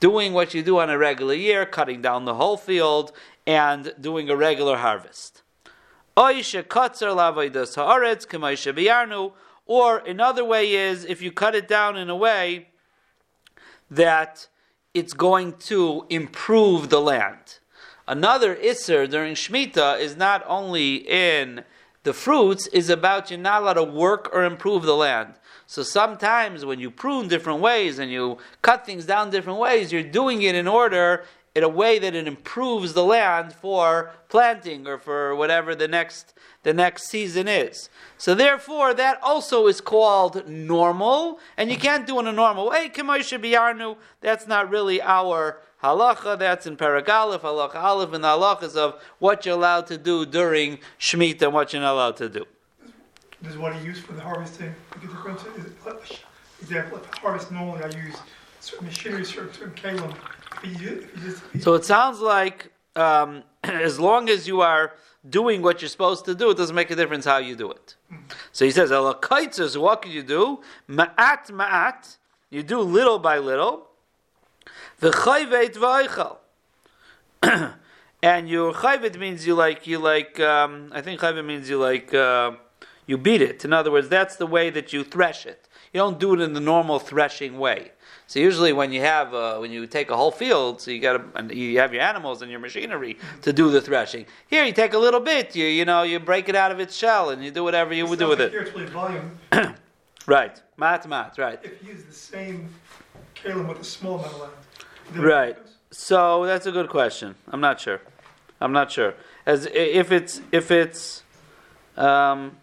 doing 0.00 0.32
what 0.32 0.52
you 0.54 0.62
do 0.62 0.78
on 0.78 0.90
a 0.90 0.98
regular 0.98 1.34
year, 1.34 1.64
cutting 1.64 2.02
down 2.02 2.24
the 2.24 2.34
whole 2.34 2.56
field 2.56 3.12
and 3.46 3.94
doing 4.00 4.28
a 4.28 4.36
regular 4.36 4.78
harvest. 4.78 5.42
Another 10.04 10.44
way 10.44 10.72
is 10.72 11.04
if 11.04 11.22
you 11.22 11.30
cut 11.30 11.54
it 11.54 11.68
down 11.68 11.96
in 11.96 12.10
a 12.10 12.16
way 12.16 12.66
that 13.88 14.48
it's 14.94 15.12
going 15.12 15.52
to 15.58 16.06
improve 16.10 16.90
the 16.90 17.00
land. 17.00 17.60
Another 18.08 18.56
isser 18.56 19.08
during 19.08 19.34
Shemitah 19.34 20.00
is 20.00 20.16
not 20.16 20.42
only 20.48 20.96
in 20.96 21.62
the 22.02 22.12
fruits, 22.12 22.66
is 22.68 22.90
about 22.90 23.30
you're 23.30 23.38
not 23.38 23.62
allowed 23.62 23.74
to 23.74 23.84
work 23.84 24.28
or 24.32 24.42
improve 24.42 24.82
the 24.82 24.96
land. 24.96 25.34
So 25.68 25.84
sometimes 25.84 26.64
when 26.64 26.80
you 26.80 26.90
prune 26.90 27.28
different 27.28 27.60
ways 27.60 28.00
and 28.00 28.10
you 28.10 28.38
cut 28.62 28.84
things 28.84 29.04
down 29.04 29.30
different 29.30 29.60
ways, 29.60 29.92
you're 29.92 30.02
doing 30.02 30.42
it 30.42 30.56
in 30.56 30.66
order 30.66 31.24
in 31.54 31.64
a 31.64 31.68
way 31.68 31.98
that 31.98 32.14
it 32.14 32.28
improves 32.28 32.92
the 32.92 33.04
land 33.04 33.52
for 33.52 34.12
planting 34.28 34.86
or 34.86 34.98
for 34.98 35.34
whatever 35.34 35.74
the 35.74 35.88
next 35.88 36.34
the 36.62 36.74
next 36.74 37.08
season 37.08 37.48
is. 37.48 37.88
So 38.18 38.34
therefore, 38.34 38.92
that 38.94 39.18
also 39.22 39.66
is 39.66 39.80
called 39.80 40.46
normal, 40.46 41.40
and 41.56 41.70
you 41.70 41.78
can't 41.78 42.06
do 42.06 42.16
it 42.18 42.20
in 42.20 42.26
a 42.26 42.32
normal 42.32 42.68
way. 42.68 42.90
That's 44.20 44.46
not 44.46 44.70
really 44.70 45.00
our 45.00 45.60
halacha. 45.82 46.38
That's 46.38 46.66
in 46.66 46.76
Paragalif, 46.76 47.40
halacha 47.40 47.76
aleph, 47.76 48.12
and 48.12 48.22
the 48.22 48.28
halachas 48.28 48.76
of 48.76 49.02
what 49.18 49.46
you're 49.46 49.54
allowed 49.54 49.86
to 49.86 49.96
do 49.96 50.26
during 50.26 50.78
Shemitah 50.98 51.42
and 51.42 51.54
what 51.54 51.72
you're 51.72 51.82
not 51.82 51.94
allowed 51.94 52.16
to 52.18 52.28
do. 52.28 52.44
This 53.42 53.52
is 53.52 53.58
what 53.58 53.72
I 53.72 53.80
use 53.80 53.98
for 53.98 54.12
the 54.12 54.20
harvesting. 54.20 54.74
Make 54.94 55.04
a 55.04 55.06
difference. 55.06 55.42
Is 55.56 55.64
it, 55.64 56.20
example, 56.60 56.98
if 56.98 57.14
I 57.14 57.20
harvest 57.20 57.50
normally, 57.50 57.82
I 57.82 57.86
use 57.86 58.16
certain 58.60 58.86
machinery, 58.86 59.24
certain 59.24 59.70
kalim. 59.70 60.14
So 61.60 61.74
it 61.74 61.84
sounds 61.84 62.20
like 62.20 62.72
um, 62.96 63.42
as 63.64 63.98
long 63.98 64.28
as 64.28 64.46
you 64.46 64.60
are 64.60 64.94
doing 65.28 65.62
what 65.62 65.82
you're 65.82 65.88
supposed 65.88 66.24
to 66.24 66.34
do, 66.34 66.50
it 66.50 66.56
doesn't 66.56 66.74
make 66.74 66.90
a 66.90 66.96
difference 66.96 67.24
how 67.24 67.38
you 67.38 67.56
do 67.56 67.70
it. 67.70 67.96
So 68.52 68.64
he 68.64 68.70
says, 68.70 68.90
"Elakaitzes, 68.90 69.80
what 69.80 70.02
can 70.02 70.12
you 70.12 70.22
do? 70.22 70.60
Ma'at 70.88 71.50
ma'at, 71.50 72.16
you 72.50 72.62
do 72.62 72.80
little 72.80 73.18
by 73.18 73.38
little. 73.38 73.88
V'chayvet 75.00 75.74
v'aychal." 75.74 76.38
And 78.22 78.50
your 78.50 78.74
chayvet 78.74 79.18
means 79.18 79.46
you 79.46 79.54
like 79.54 79.86
you 79.86 79.98
like. 79.98 80.38
Um, 80.40 80.92
I 80.92 81.00
think 81.00 81.20
chayvet 81.20 81.44
means 81.44 81.70
you 81.70 81.78
like 81.78 82.12
uh, 82.12 82.52
you 83.06 83.16
beat 83.16 83.40
it. 83.40 83.64
In 83.64 83.72
other 83.72 83.90
words, 83.90 84.08
that's 84.08 84.36
the 84.36 84.46
way 84.46 84.68
that 84.70 84.92
you 84.92 85.04
thresh 85.04 85.46
it. 85.46 85.68
You 85.92 85.98
don't 85.98 86.20
do 86.20 86.34
it 86.34 86.40
in 86.40 86.52
the 86.52 86.60
normal 86.60 86.98
threshing 86.98 87.58
way. 87.58 87.92
So 88.30 88.38
usually, 88.38 88.72
when 88.72 88.92
you 88.92 89.00
have 89.00 89.34
uh, 89.34 89.58
when 89.58 89.72
you 89.72 89.88
take 89.88 90.08
a 90.08 90.16
whole 90.16 90.30
field, 90.30 90.80
so 90.80 90.92
you 90.92 91.00
got 91.00 91.52
you 91.52 91.80
have 91.80 91.92
your 91.92 92.02
animals 92.02 92.42
and 92.42 92.48
your 92.48 92.60
machinery 92.60 93.18
to 93.42 93.52
do 93.52 93.72
the 93.72 93.80
threshing. 93.80 94.24
Here, 94.46 94.64
you 94.64 94.70
take 94.70 94.92
a 94.94 94.98
little 94.98 95.18
bit. 95.18 95.56
You 95.56 95.66
you 95.66 95.84
know 95.84 96.04
you 96.04 96.20
break 96.20 96.48
it 96.48 96.54
out 96.54 96.70
of 96.70 96.78
its 96.78 96.94
shell 96.94 97.30
and 97.30 97.44
you 97.44 97.50
do 97.50 97.64
whatever 97.64 97.92
you 97.92 98.06
would 98.06 98.20
do 98.20 98.28
with 98.28 98.40
it. 98.40 98.52
Here 98.52 98.60
it's 98.60 98.72
really 98.72 98.86
volume. 98.86 99.36
Right, 100.26 100.62
mat 100.76 101.08
mat. 101.08 101.34
Right. 101.38 101.58
If 101.60 101.82
you 101.82 101.94
use 101.94 102.04
the 102.04 102.12
same 102.12 102.68
kalim 103.34 103.66
with 103.66 103.80
a 103.80 103.84
small 103.84 104.20
amount 104.20 104.32
of 104.34 104.40
land. 104.40 104.52
would 105.06 105.16
that 105.16 105.20
make 105.22 105.24
a 105.24 105.28
Right. 105.28 105.58
So 105.90 106.46
that's 106.46 106.66
a 106.66 106.70
good 106.70 106.88
question. 106.88 107.34
I'm 107.48 107.60
not 107.60 107.80
sure. 107.80 108.00
I'm 108.60 108.70
not 108.70 108.92
sure. 108.92 109.14
As 109.44 109.66
if 109.66 110.12
it's 110.12 110.40
if 110.52 110.70
it's, 110.70 111.24
um, 111.96 112.58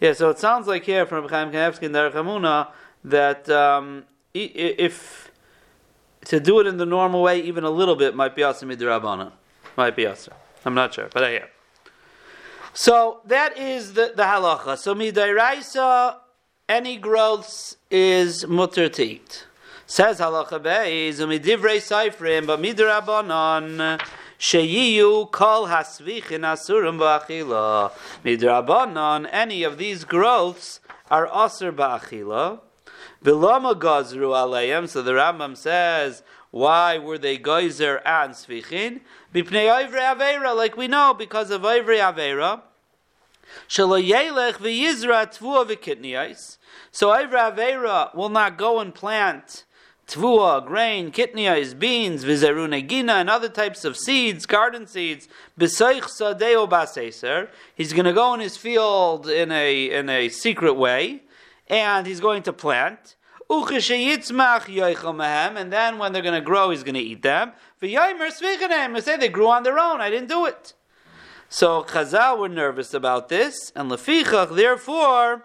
yeah. 0.00 0.12
So 0.12 0.28
it 0.30 0.40
sounds 0.40 0.66
like 0.66 0.82
here 0.82 1.06
from 1.06 1.28
Chaim 1.28 1.52
Kanevsky 1.52 1.86
and 1.86 1.94
Derech 1.94 2.14
Emunah 2.14 2.72
that 3.10 3.48
um, 3.50 4.04
if 4.34 5.30
to 6.26 6.40
do 6.40 6.60
it 6.60 6.66
in 6.66 6.76
the 6.76 6.86
normal 6.86 7.22
way, 7.22 7.40
even 7.40 7.64
a 7.64 7.70
little 7.70 7.96
bit, 7.96 8.14
might 8.14 8.34
be 8.36 8.42
also 8.42 8.66
midrabana. 8.66 9.32
Might 9.76 9.96
be 9.96 10.06
also. 10.06 10.32
I'm 10.64 10.74
not 10.74 10.92
sure, 10.94 11.08
but 11.12 11.24
I 11.24 11.30
hear. 11.30 11.48
So 12.74 13.20
that 13.24 13.56
is 13.56 13.94
the, 13.94 14.12
the 14.14 14.24
halacha. 14.24 14.76
So 14.76 14.94
midairaisa, 14.94 16.16
any 16.68 16.98
growths 16.98 17.76
is 17.90 18.46
mutter 18.46 18.88
to. 18.88 19.18
Says 19.86 20.20
halacha 20.20 20.60
beis 20.60 21.14
umidivrei 21.14 21.78
seifrim 21.78 22.46
but 22.46 22.60
midrabanan 22.60 24.00
sheyiyu 24.38 25.30
kol 25.32 25.66
hasvichin 25.66 26.40
asurim 26.40 26.98
ba'achila. 26.98 27.90
Midrabanan, 28.24 29.28
any 29.32 29.62
of 29.62 29.78
these 29.78 30.04
growths 30.04 30.80
are 31.10 31.26
asur 31.28 31.72
ba'achila. 31.72 32.60
Vilama 33.24 33.74
gazru 33.78 34.34
aleim. 34.34 34.88
So 34.88 35.02
the 35.02 35.12
Rambam 35.12 35.56
says, 35.56 36.22
why 36.50 36.98
were 36.98 37.18
they 37.18 37.36
geyser 37.36 38.00
and 38.04 38.32
svichin? 38.32 39.00
Bipnei 39.34 39.68
oivre 39.68 40.14
avera, 40.14 40.56
like 40.56 40.76
we 40.76 40.88
know, 40.88 41.14
because 41.14 41.50
of 41.50 41.62
oivre 41.62 41.98
avera. 41.98 42.62
Shaloyelech 43.68 44.54
v'yizra 44.54 45.26
tvua 45.36 45.66
v'kitniyais. 45.66 46.58
So 46.90 47.08
Ivra 47.08 47.52
Avera 47.52 48.14
will 48.14 48.28
not 48.28 48.56
go 48.56 48.78
and 48.78 48.94
plant 48.94 49.64
tvua, 50.06 50.64
grain, 50.66 51.12
kitniyais, 51.12 51.78
beans, 51.78 52.24
v'zerunegina, 52.24 53.20
and 53.20 53.28
other 53.28 53.48
types 53.48 53.84
of 53.84 53.96
seeds, 53.96 54.46
garden 54.46 54.86
seeds. 54.86 55.28
B'soich 55.58 56.04
sadeo 56.04 56.68
baseser. 56.68 57.48
He's 57.74 57.92
going 57.92 58.06
to 58.06 58.12
go 58.12 58.34
in 58.34 58.40
his 58.40 58.56
field 58.56 59.28
in 59.28 59.52
a 59.52 59.90
in 59.90 60.08
a 60.08 60.28
secret 60.28 60.74
way, 60.74 61.22
and 61.68 62.06
he's 62.06 62.20
going 62.20 62.42
to 62.44 62.52
plant. 62.52 63.16
And 63.50 63.72
then 65.72 65.98
when 65.98 66.12
they're 66.12 66.22
going 66.22 66.34
to 66.34 66.40
grow, 66.42 66.70
he's 66.70 66.82
going 66.82 66.94
to 66.94 67.00
eat 67.00 67.22
them. 67.22 67.52
Say 67.80 69.16
they 69.16 69.28
grew 69.28 69.48
on 69.48 69.62
their 69.62 69.78
own. 69.78 70.00
I 70.00 70.10
didn't 70.10 70.28
do 70.28 70.44
it. 70.44 70.74
So 71.48 71.82
Chazal 71.82 72.38
were 72.38 72.48
nervous 72.50 72.92
about 72.92 73.30
this, 73.30 73.72
and 73.74 73.90
lefichach, 73.90 74.54
therefore, 74.54 75.44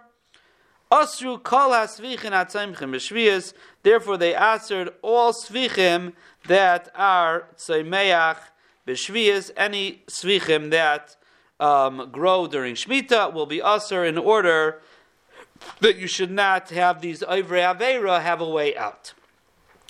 asru 0.92 1.42
kol 1.42 1.70
hasvichin 1.70 2.32
atzaymchim 2.32 2.92
b'shvius. 2.92 3.54
Therefore, 3.84 4.18
they 4.18 4.36
answered 4.36 4.90
all 5.02 5.32
svichim 5.32 6.12
that 6.48 6.90
are 6.94 7.48
tzaymeach 7.56 8.38
b'shvius. 8.86 9.52
Any 9.56 10.04
svichim 10.08 10.72
that 10.72 11.16
um, 11.58 12.10
grow 12.12 12.48
during 12.48 12.76
shmita 12.76 13.34
will 13.34 13.46
be 13.46 13.62
usher 13.62 14.04
in 14.04 14.18
order 14.18 14.82
that 15.80 15.98
you 15.98 16.08
should 16.08 16.32
not 16.32 16.70
have 16.70 17.02
these 17.02 17.24
Ivre 17.24 17.58
Avera 17.58 18.22
have 18.22 18.42
a 18.42 18.50
way 18.50 18.76
out. 18.76 19.14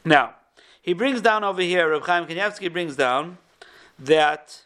Now, 0.06 0.36
he 0.82 0.94
brings 0.94 1.22
down 1.22 1.44
over 1.44 1.62
here, 1.62 1.90
Rav 1.92 2.06
Chaim 2.06 2.26
Kanievsky 2.26 2.72
brings 2.72 2.96
down 2.96 3.38
that 3.98 4.64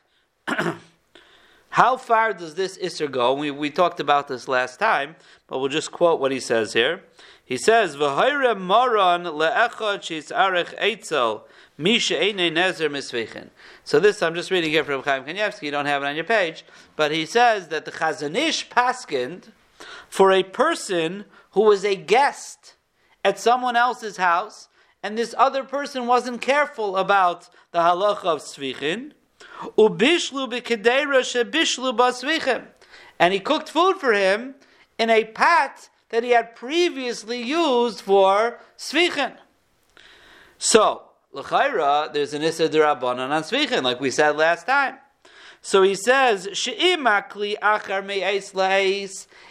how 1.69 1.97
far 1.97 2.33
does 2.33 2.55
this 2.55 2.77
Isser 2.79 3.09
go? 3.09 3.33
We, 3.33 3.51
we 3.51 3.69
talked 3.69 3.99
about 3.99 4.27
this 4.27 4.47
last 4.47 4.79
time, 4.79 5.15
but 5.47 5.59
we'll 5.59 5.69
just 5.69 5.91
quote 5.91 6.19
what 6.19 6.31
he 6.31 6.39
says 6.39 6.73
here. 6.73 7.03
He 7.45 7.55
says, 7.55 7.95
"V'hoire 7.95 8.59
moron 8.59 9.23
le'echad 9.23 10.01
she's 10.01 10.29
arech 10.29 10.77
eitzel 10.79 11.43
misha 11.77 12.15
nezer 12.15 12.89
misvichin." 12.89 13.49
So 13.83 13.99
this 13.99 14.21
I'm 14.23 14.35
just 14.35 14.51
reading 14.51 14.71
here 14.71 14.83
from 14.83 15.03
Chaim 15.03 15.23
Kanievsky. 15.23 15.63
You 15.63 15.71
don't 15.71 15.85
have 15.85 16.03
it 16.03 16.07
on 16.07 16.15
your 16.15 16.25
page, 16.25 16.65
but 16.95 17.11
he 17.11 17.25
says 17.25 17.67
that 17.67 17.85
the 17.85 17.91
Chazanish 17.91 18.67
paskind 18.69 19.51
for 20.09 20.31
a 20.31 20.43
person 20.43 21.25
who 21.51 21.61
was 21.61 21.83
a 21.83 21.95
guest 21.95 22.75
at 23.23 23.39
someone 23.39 23.75
else's 23.75 24.17
house, 24.17 24.69
and 25.03 25.17
this 25.17 25.35
other 25.37 25.63
person 25.63 26.07
wasn't 26.07 26.41
careful 26.41 26.97
about 26.97 27.49
the 27.71 27.79
halacha 27.79 28.25
of 28.25 28.39
svichin, 28.39 29.13
and 33.19 33.33
he 33.33 33.39
cooked 33.39 33.69
food 33.69 33.97
for 33.97 34.13
him 34.13 34.55
in 34.97 35.09
a 35.09 35.23
pot 35.25 35.89
that 36.09 36.23
he 36.23 36.31
had 36.31 36.55
previously 36.55 37.41
used 37.41 38.01
for 38.01 38.59
svichin. 38.77 39.35
So, 40.57 41.03
l'chayra, 41.31 42.11
there's 42.13 42.33
an 42.33 42.41
issa 42.43 42.65
on 42.65 43.43
svichin, 43.43 43.83
like 43.83 43.99
we 43.99 44.11
said 44.11 44.37
last 44.37 44.65
time. 44.65 44.97
So 45.61 45.83
he 45.83 45.95
says, 45.95 46.47
achar 46.47 48.05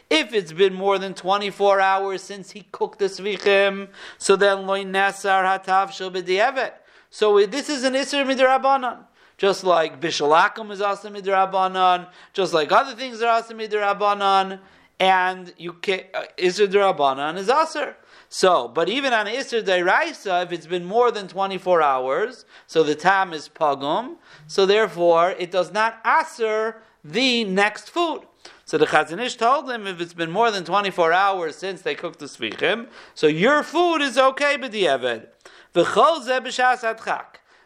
if 0.08 0.32
it's 0.32 0.52
been 0.52 0.74
more 0.74 0.98
than 0.98 1.14
24 1.14 1.80
hours 1.80 2.22
since 2.22 2.52
he 2.52 2.64
cooked 2.70 2.98
the 3.00 3.06
svichim, 3.06 3.88
so 4.18 4.36
then 4.36 4.66
loy 4.66 4.84
nasar 4.84 5.44
hatav 5.44 5.92
shel 5.92 6.10
b'di'evet. 6.10 6.72
So 7.10 7.44
this 7.46 7.68
is 7.68 7.82
an 7.84 7.94
isser 7.94 8.24
midrabanan. 8.24 9.04
Just 9.36 9.64
like 9.64 10.00
bishalakum 10.00 10.70
is 10.70 10.80
also 10.80 11.10
midrabanan, 11.10 12.08
just 12.32 12.54
like 12.54 12.72
other 12.72 12.94
things 12.94 13.20
are 13.20 13.28
also 13.28 13.54
midrabanan, 13.54 14.60
and 14.98 15.52
you 15.58 15.74
can 15.74 16.00
uh, 16.14 16.24
isser 16.38 16.66
drabanan 16.66 17.36
is 17.36 17.50
aser. 17.50 17.96
So, 18.36 18.68
but 18.68 18.90
even 18.90 19.14
on 19.14 19.24
Isser 19.24 19.62
Dairaisa, 19.62 20.44
if 20.44 20.52
it's 20.52 20.66
been 20.66 20.84
more 20.84 21.10
than 21.10 21.26
24 21.26 21.80
hours, 21.80 22.44
so 22.66 22.82
the 22.82 22.94
time 22.94 23.32
is 23.32 23.48
pagum, 23.48 24.16
so 24.46 24.66
therefore 24.66 25.30
it 25.38 25.50
does 25.50 25.72
not 25.72 26.02
aser 26.04 26.82
the 27.02 27.44
next 27.44 27.88
food. 27.88 28.26
So 28.66 28.76
the 28.76 28.84
Chazanish 28.84 29.38
told 29.38 29.70
him 29.70 29.86
if 29.86 30.02
it's 30.02 30.12
been 30.12 30.30
more 30.30 30.50
than 30.50 30.64
24 30.64 31.14
hours 31.14 31.56
since 31.56 31.80
they 31.80 31.94
cooked 31.94 32.18
the 32.18 32.26
svichim, 32.26 32.88
so 33.14 33.26
your 33.26 33.62
food 33.62 34.02
is 34.02 34.18
okay 34.18 34.58
b'di'eved. 34.58 35.28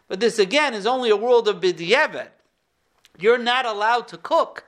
But 0.07 0.19
this 0.21 0.39
again 0.39 0.73
is 0.73 0.87
only 0.87 1.09
a 1.09 1.17
world 1.17 1.49
of 1.49 1.59
b'di'eved. 1.59 2.29
You're 3.19 3.37
not 3.37 3.65
allowed 3.65 4.07
to 4.07 4.17
cook 4.17 4.63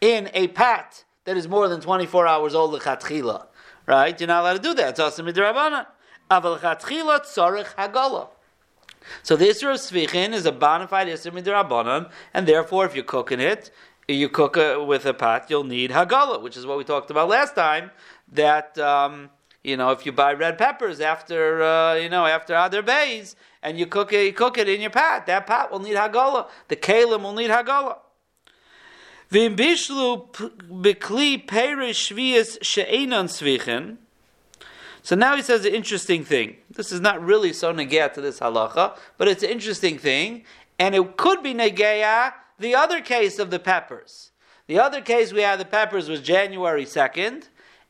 in 0.00 0.28
a 0.34 0.48
pat 0.48 1.04
that 1.24 1.36
is 1.36 1.46
more 1.46 1.68
than 1.68 1.80
24 1.80 2.26
hours 2.26 2.52
old 2.52 2.72
lechatchila. 2.80 3.46
Right? 3.86 4.18
You're 4.20 4.28
not 4.28 4.42
allowed 4.42 4.54
to 4.54 4.58
do 4.58 4.74
that. 4.74 4.90
It's 4.90 5.00
also 5.00 5.22
midrabanan. 5.22 5.86
Aval 6.30 6.58
lechatchila 6.58 7.20
tzarich 7.20 7.74
hagala. 7.74 8.28
So 9.22 9.36
the 9.36 9.46
Isra 9.46 9.74
of 9.74 9.80
Svichin 9.80 10.32
is 10.32 10.46
a 10.46 10.52
bona 10.52 10.88
fide 10.88 11.08
Isra 11.08 11.32
midrabanan, 11.32 12.10
and 12.34 12.46
therefore 12.46 12.86
if 12.86 12.94
you're 12.94 13.04
cooking 13.04 13.40
it, 13.40 13.70
you 14.08 14.28
cook 14.28 14.56
a, 14.56 14.82
with 14.82 15.06
a 15.06 15.14
pot, 15.14 15.46
you'll 15.48 15.64
need 15.64 15.90
hagala, 15.90 16.42
which 16.42 16.56
is 16.56 16.66
what 16.66 16.78
we 16.78 16.84
talked 16.84 17.10
about 17.10 17.28
last 17.28 17.54
time. 17.54 17.90
That 18.32 18.76
um, 18.78 19.30
you 19.62 19.76
know, 19.76 19.90
if 19.90 20.06
you 20.06 20.12
buy 20.12 20.32
red 20.32 20.58
peppers 20.58 21.00
after 21.00 21.62
uh, 21.62 21.94
you 21.94 22.08
know 22.08 22.26
after 22.26 22.54
other 22.54 22.82
bays, 22.82 23.36
and 23.62 23.78
you 23.78 23.86
cook 23.86 24.12
it, 24.12 24.24
you 24.24 24.32
cook 24.32 24.58
it 24.58 24.68
in 24.68 24.80
your 24.80 24.90
pot, 24.90 25.26
that 25.26 25.46
pot 25.46 25.70
will 25.70 25.80
need 25.80 25.96
hagala. 25.96 26.48
The 26.68 26.76
kalim 26.76 27.22
will 27.22 27.34
need 27.34 27.50
hagala. 27.50 27.98
She'enon 29.28 29.68
svichin. 33.28 33.96
So 35.02 35.14
now 35.14 35.36
he 35.36 35.42
says 35.42 35.64
an 35.64 35.74
interesting 35.74 36.24
thing. 36.24 36.56
This 36.70 36.90
is 36.90 37.00
not 37.00 37.24
really 37.24 37.52
so 37.52 37.72
negaya 37.72 38.12
to 38.14 38.20
this 38.20 38.40
halacha, 38.40 38.96
but 39.18 39.28
it's 39.28 39.42
an 39.42 39.50
interesting 39.50 39.98
thing, 39.98 40.44
and 40.78 40.94
it 40.94 41.16
could 41.16 41.42
be 41.42 41.54
negaya 41.54 42.32
the 42.58 42.74
other 42.74 43.00
case 43.00 43.38
of 43.38 43.50
the 43.50 43.58
peppers. 43.58 44.30
The 44.66 44.80
other 44.80 45.00
case 45.00 45.32
we 45.32 45.42
had 45.42 45.60
the 45.60 45.64
peppers 45.64 46.08
was 46.08 46.20
January 46.20 46.84
2nd, 46.84 47.44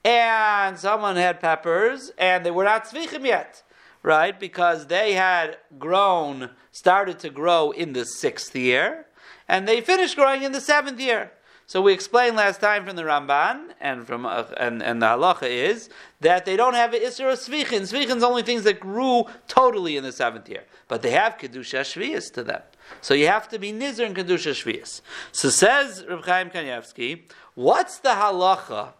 and 0.05 0.79
someone 0.79 1.17
had 1.17 1.41
peppers, 1.41 2.13
and 2.19 2.45
they 2.45 2.51
were 2.51 2.65
not 2.65 2.85
tzvichim 2.85 3.25
yet, 3.25 3.63
right? 4.03 4.39
Because 4.39 4.89
they 4.89 5.15
had 5.15 5.57
grown, 5.79 6.51
started 6.71 7.19
to 7.21 7.31
grow 7.31 7.71
in 7.71 7.95
the 7.95 8.05
sixth 8.05 8.55
year, 8.55 9.07
and 9.49 9.67
they 9.67 9.81
finished 9.81 10.17
growing 10.17 10.43
in 10.43 10.53
the 10.53 10.61
seventh 10.61 11.01
year. 11.01 11.33
So 11.69 11.83
we 11.83 11.93
explained 11.93 12.37
last 12.37 12.61
time 12.61 12.87
from 12.87 12.95
the 12.95 13.03
Ramban 13.03 13.71
and 13.81 14.07
from 14.07 14.25
uh, 14.25 14.45
and, 14.57 14.81
and 14.81 15.03
the 15.03 15.07
halacha 15.07 15.49
is 15.49 15.89
that 16.21 16.45
they 16.45 16.57
don't 16.57 16.75
have 16.75 16.93
isra 16.93 17.33
svichin. 17.33 17.81
Svichin's 17.83 18.23
only 18.23 18.45
things 18.45 18.63
that 18.63 18.79
grew 18.79 19.25
totally 19.49 19.97
in 19.97 20.05
the 20.05 20.13
seventh 20.13 20.49
year, 20.49 20.63
but 20.87 21.03
they 21.03 21.11
have 21.11 21.39
kedusha 21.39 21.81
shvius 21.81 22.33
to 22.35 22.45
them. 22.45 22.63
So 23.01 23.15
you 23.15 23.27
have 23.27 23.49
to 23.49 23.59
be 23.59 23.73
nizer 23.73 24.07
in 24.07 24.15
kedusha 24.15 24.53
shvius. 24.53 25.01
So 25.33 25.51
says 25.51 26.05
Reb 26.09 26.25
Chaim 26.25 26.51
Kanievsky, 26.51 27.23
what's 27.57 27.99
the 27.99 28.11
halacha 28.11 28.93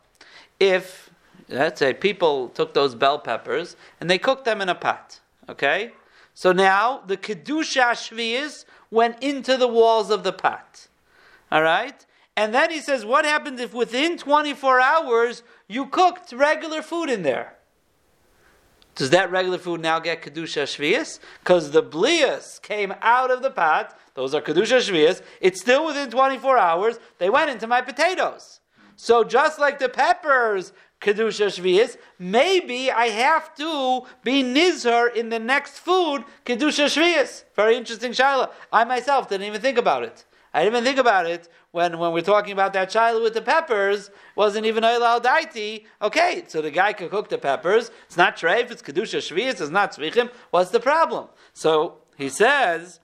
if 0.59 1.11
let's 1.49 1.79
say 1.79 1.95
people 1.95 2.49
took 2.49 2.75
those 2.75 2.97
bell 2.97 3.21
peppers 3.21 3.77
and 4.01 4.11
they 4.11 4.19
cooked 4.19 4.45
them 4.45 4.61
in 4.61 4.69
a 4.69 4.75
pot? 4.75 5.21
Okay, 5.49 5.93
so 6.35 6.51
now 6.51 7.01
the 7.07 7.17
kedusha 7.17 7.93
shvius 7.93 8.65
went 8.97 9.23
into 9.23 9.57
the 9.57 9.69
walls 9.69 10.11
of 10.11 10.25
the 10.25 10.33
pot. 10.33 10.89
All 11.53 11.63
right. 11.63 12.05
And 12.35 12.53
then 12.53 12.71
he 12.71 12.81
says, 12.81 13.05
what 13.05 13.25
happens 13.25 13.61
if 13.61 13.73
within 13.73 14.19
24 14.19 14.81
hours 14.81 15.43
you 15.69 15.87
cooked 15.87 16.33
regular 16.33 16.83
food 16.83 17.09
in 17.09 17.23
there? 17.23 17.55
Does 18.95 19.11
that 19.11 19.31
regular 19.31 19.59
food 19.59 19.83
now 19.83 19.99
get 19.99 20.23
Kedusha 20.23 20.65
Shvias? 20.65 21.21
Because 21.41 21.71
the 21.71 21.83
blias 21.83 22.61
came 22.63 22.95
out 23.03 23.31
of 23.31 23.43
the 23.43 23.51
pot, 23.51 23.97
those 24.15 24.35
are 24.35 24.41
Kedusha 24.41 24.81
Shvias, 24.81 25.21
it's 25.43 25.61
still 25.61 25.87
within 25.87 26.11
24 26.11 26.57
hours, 26.57 26.99
they 27.19 27.29
went 27.29 27.51
into 27.51 27.67
my 27.67 27.83
potatoes. 27.83 28.61
So 28.97 29.23
just 29.23 29.59
like 29.59 29.79
the 29.79 29.91
peppers, 29.91 30.73
Kedusha 31.01 31.47
Shvias, 31.47 31.97
maybe 32.19 32.91
I 32.91 33.07
have 33.09 33.55
to 33.57 34.03
be 34.25 34.43
Nizar 34.43 35.15
in 35.15 35.29
the 35.29 35.39
next 35.39 35.79
food, 35.79 36.25
Kedusha 36.45 36.87
Shvias. 36.87 37.45
Very 37.55 37.77
interesting 37.77 38.13
Shaila. 38.13 38.51
I 38.73 38.85
myself 38.85 39.29
didn't 39.29 39.47
even 39.47 39.61
think 39.61 39.79
about 39.79 40.03
it. 40.05 40.25
I 40.55 40.65
didn't 40.65 40.75
even 40.75 40.85
think 40.85 40.99
about 40.99 41.27
it 41.27 41.49
when, 41.73 41.99
when 41.99 42.13
we're 42.13 42.23
talking 42.23 42.53
about 42.53 42.73
that 42.73 42.89
child 42.89 43.23
with 43.23 43.35
the 43.35 43.43
peppers, 43.43 44.11
wasn't 44.35 44.65
even 44.65 44.83
oil 44.83 45.21
daiti. 45.21 45.85
Okay, 46.01 46.45
so 46.49 46.63
the 46.63 46.71
guy 46.71 46.95
can 46.95 47.11
cook 47.11 47.29
the 47.29 47.37
peppers. 47.37 47.91
It's 48.07 48.17
not 48.17 48.39
treif, 48.39 48.71
it's 48.71 48.81
kedusha 48.81 49.19
shvius, 49.19 49.61
it's 49.61 49.69
not 49.69 49.93
tzvichim. 49.93 50.31
What's 50.51 50.71
the 50.71 50.81
problem? 50.81 51.29
So 51.53 51.99
he 52.17 52.31
says. 52.31 53.01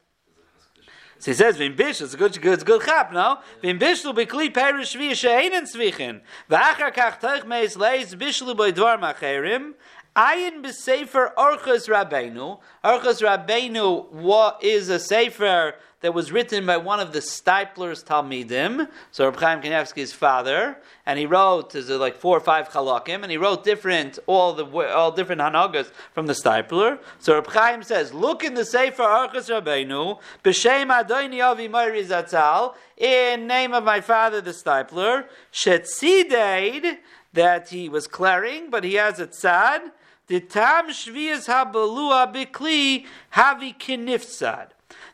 So 1.23 1.31
he 1.31 1.37
says, 1.37 1.57
"Vim 1.57 1.77
bish, 1.77 2.01
it's 2.01 2.15
a 2.15 2.17
good, 2.17 2.43
good, 2.43 2.65
good 2.67 2.83
chap, 2.83 3.13
no? 3.13 3.39
Vim 3.61 3.79
bishlu 3.79 4.13
bekli 4.13 4.53
perish 4.53 4.97
shvi 4.97 5.15
she'einen 5.15 5.63
tzvichin, 5.63 6.21
v'achar 6.51 6.93
kach 6.93 7.21
teich 7.21 7.47
meis 7.47 7.77
leis 7.77 8.17
bishlu 8.17 8.57
boi 8.57 8.73
dvar 8.73 8.99
macherim, 8.99 9.75
Ayin 10.17 10.63
b'sefer 10.63 11.33
Orchos 11.37 11.89
Rabbeinu. 11.89 12.59
Orchos 12.85 13.23
Rabbeinu 13.23 14.11
what 14.11 14.63
is 14.65 14.89
a 14.89 14.99
sefer 14.99 15.77
that 16.03 16.13
was 16.13 16.33
written 16.33 16.67
by 16.67 16.77
one 16.77 17.01
of 17.01 17.13
the 17.13 17.21
Steipler's 17.21 18.03
Talmidim, 18.05 18.89
so 19.13 19.25
Reb 19.25 19.37
Chaim 19.37 19.63
Kanievsky's 19.63 20.13
father, 20.13 20.77
and 21.07 21.19
he 21.19 21.27
wrote 21.27 21.75
is 21.75 21.89
like 21.89 22.17
four 22.17 22.37
or 22.37 22.41
five 22.41 22.69
chalakim, 22.69 23.23
and 23.23 23.31
he 23.31 23.37
wrote 23.37 23.65
different 23.65 24.19
all 24.27 24.53
the 24.53 24.67
all 24.67 25.13
different 25.13 25.41
hanagas 25.41 25.91
from 26.13 26.27
the 26.27 26.33
Steipler. 26.33 26.99
So 27.21 27.37
Reb 27.37 27.47
Chaim 27.47 27.83
says, 27.83 28.13
look 28.13 28.45
in 28.45 28.55
the 28.55 28.65
Sefer 28.65 29.03
Orchos 29.03 29.49
Rabbeinu, 29.49 30.21
b'shem 30.45 30.91
Adoni 30.91 31.43
Avi 31.43 31.69
Mori 31.69 32.05
Zatzal, 32.05 32.75
in 32.97 33.47
name 33.47 33.73
of 33.73 33.85
my 33.85 34.01
father 34.01 34.41
the 34.41 34.51
Steipler, 34.51 35.27
Shetzideid, 35.53 36.99
that 37.33 37.69
he 37.69 37.89
was 37.89 38.07
clearing, 38.07 38.71
but 38.71 38.85
he 38.85 38.95
has 38.95 39.19
a 39.19 39.27
tzad. 39.27 39.93
The 40.27 40.41
tam 40.41 40.91
shvias 40.91 41.47
habalua 41.47 42.33
bikli 42.33 43.07
havi 43.35 43.77
kinifsad 43.79 44.72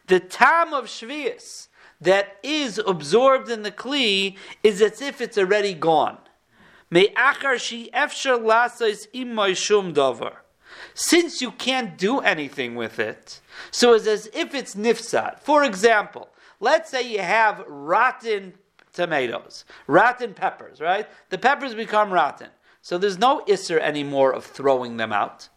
the 0.08 0.20
tam 0.20 0.74
of 0.74 0.86
shvius 0.86 1.68
that 2.00 2.38
is 2.42 2.78
absorbed 2.78 3.48
in 3.50 3.62
the 3.62 3.70
kli 3.70 4.36
is 4.62 4.82
as 4.82 5.00
if 5.00 5.20
it's 5.20 5.38
already 5.38 5.74
gone. 5.74 6.18
Since 10.94 11.42
you 11.42 11.50
can't 11.52 11.98
do 11.98 12.20
anything 12.20 12.74
with 12.74 12.98
it, 12.98 13.40
so 13.70 13.94
it's 13.94 14.06
as 14.06 14.30
if 14.32 14.54
it's 14.54 14.74
nifsad. 14.74 15.40
For 15.40 15.64
example, 15.64 16.28
let's 16.60 16.90
say 16.90 17.02
you 17.02 17.20
have 17.20 17.64
rotten 17.66 18.54
tomatoes, 18.92 19.64
rotten 19.86 20.34
peppers, 20.34 20.80
right? 20.80 21.06
The 21.30 21.38
peppers 21.38 21.74
become 21.74 22.10
rotten. 22.12 22.48
So 22.80 22.96
there's 22.96 23.18
no 23.18 23.42
isser 23.46 23.78
anymore 23.78 24.32
of 24.32 24.44
throwing 24.44 24.96
them 24.96 25.12
out. 25.12 25.48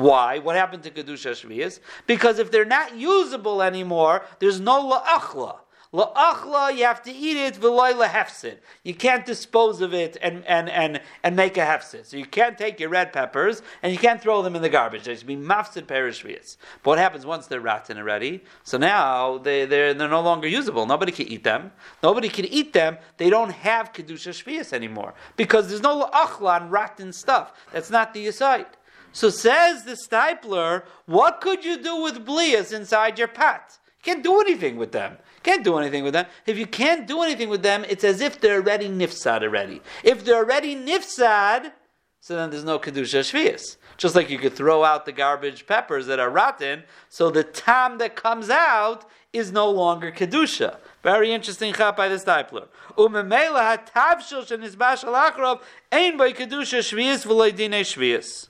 Why? 0.00 0.38
What 0.38 0.56
happened 0.56 0.82
to 0.84 0.90
Kedusha 0.90 1.32
Shvias? 1.32 1.80
Because 2.06 2.38
if 2.38 2.50
they're 2.50 2.64
not 2.64 2.96
usable 2.96 3.62
anymore, 3.62 4.22
there's 4.38 4.60
no 4.60 4.90
la'achla. 4.90 5.56
La'achla, 5.92 6.76
you 6.76 6.84
have 6.84 7.02
to 7.02 7.10
eat 7.10 7.36
it, 7.36 7.54
v'loy 7.54 7.92
la'hefsid. 7.92 8.58
You 8.84 8.94
can't 8.94 9.26
dispose 9.26 9.80
of 9.80 9.92
it 9.92 10.16
and, 10.22 10.44
and, 10.46 10.70
and, 10.70 11.00
and 11.24 11.34
make 11.34 11.56
a 11.56 11.62
hefsid. 11.62 12.06
So 12.06 12.16
you 12.16 12.26
can't 12.26 12.56
take 12.56 12.78
your 12.78 12.90
red 12.90 13.12
peppers 13.12 13.62
and 13.82 13.92
you 13.92 13.98
can't 13.98 14.22
throw 14.22 14.40
them 14.40 14.54
in 14.54 14.62
the 14.62 14.68
garbage. 14.68 15.02
They 15.02 15.16
should 15.16 15.26
be 15.26 15.36
mafsid 15.36 15.86
perishvias. 15.86 16.58
But 16.84 16.90
what 16.90 16.98
happens 16.98 17.26
once 17.26 17.48
they're 17.48 17.60
rotten 17.60 17.98
already? 17.98 18.44
So 18.62 18.78
now 18.78 19.38
they, 19.38 19.64
they're, 19.64 19.92
they're 19.92 20.08
no 20.08 20.20
longer 20.20 20.46
usable. 20.46 20.86
Nobody 20.86 21.10
can 21.10 21.26
eat 21.26 21.42
them. 21.42 21.72
Nobody 22.04 22.28
can 22.28 22.44
eat 22.44 22.72
them. 22.72 22.98
They 23.16 23.28
don't 23.28 23.50
have 23.50 23.92
Kedusha 23.92 24.30
Shvias 24.30 24.72
anymore. 24.72 25.14
Because 25.36 25.68
there's 25.68 25.82
no 25.82 26.06
la'achla 26.06 26.60
on 26.60 26.70
rotten 26.70 27.12
stuff. 27.12 27.52
That's 27.72 27.90
not 27.90 28.14
the 28.14 28.28
aside. 28.28 28.66
So 29.12 29.30
says 29.30 29.84
the 29.84 29.92
Steipler, 29.92 30.84
what 31.06 31.40
could 31.40 31.64
you 31.64 31.82
do 31.82 32.02
with 32.02 32.24
blias 32.24 32.72
inside 32.72 33.18
your 33.18 33.28
pot? 33.28 33.78
You 33.86 34.14
can't 34.14 34.24
do 34.24 34.40
anything 34.40 34.76
with 34.76 34.92
them. 34.92 35.18
Can't 35.42 35.64
do 35.64 35.78
anything 35.78 36.04
with 36.04 36.12
them. 36.12 36.26
If 36.46 36.58
you 36.58 36.66
can't 36.66 37.06
do 37.06 37.22
anything 37.22 37.48
with 37.48 37.62
them, 37.62 37.84
it's 37.88 38.04
as 38.04 38.20
if 38.20 38.40
they're 38.40 38.56
already 38.56 38.88
nifsad 38.88 39.42
already. 39.42 39.82
If 40.04 40.24
they're 40.24 40.36
already 40.36 40.76
nifsad, 40.76 41.72
so 42.20 42.36
then 42.36 42.50
there's 42.50 42.64
no 42.64 42.78
kedusha 42.78 43.20
shvius. 43.20 43.76
Just 43.96 44.14
like 44.14 44.28
you 44.28 44.38
could 44.38 44.52
throw 44.54 44.84
out 44.84 45.06
the 45.06 45.12
garbage 45.12 45.66
peppers 45.66 46.06
that 46.06 46.18
are 46.18 46.28
rotten, 46.28 46.84
so 47.08 47.30
the 47.30 47.42
tam 47.42 47.98
that 47.98 48.14
comes 48.14 48.50
out 48.50 49.08
is 49.32 49.50
no 49.52 49.70
longer 49.70 50.12
kedusha. 50.12 50.76
Very 51.02 51.32
interesting 51.32 51.72
chap 51.72 51.96
by 51.96 52.08
the 52.08 52.16
Steipler. 52.16 52.68
Umemela 52.98 53.78
hatavshil 53.78 54.46
shenizbash 54.46 55.04
alachrov 55.04 55.62
ein 55.90 56.18
by 56.18 56.32
kedusha 56.32 56.80
shvius 56.80 57.26
v'loy 57.26 57.56
dine 57.56 57.82
shvius. 57.82 58.49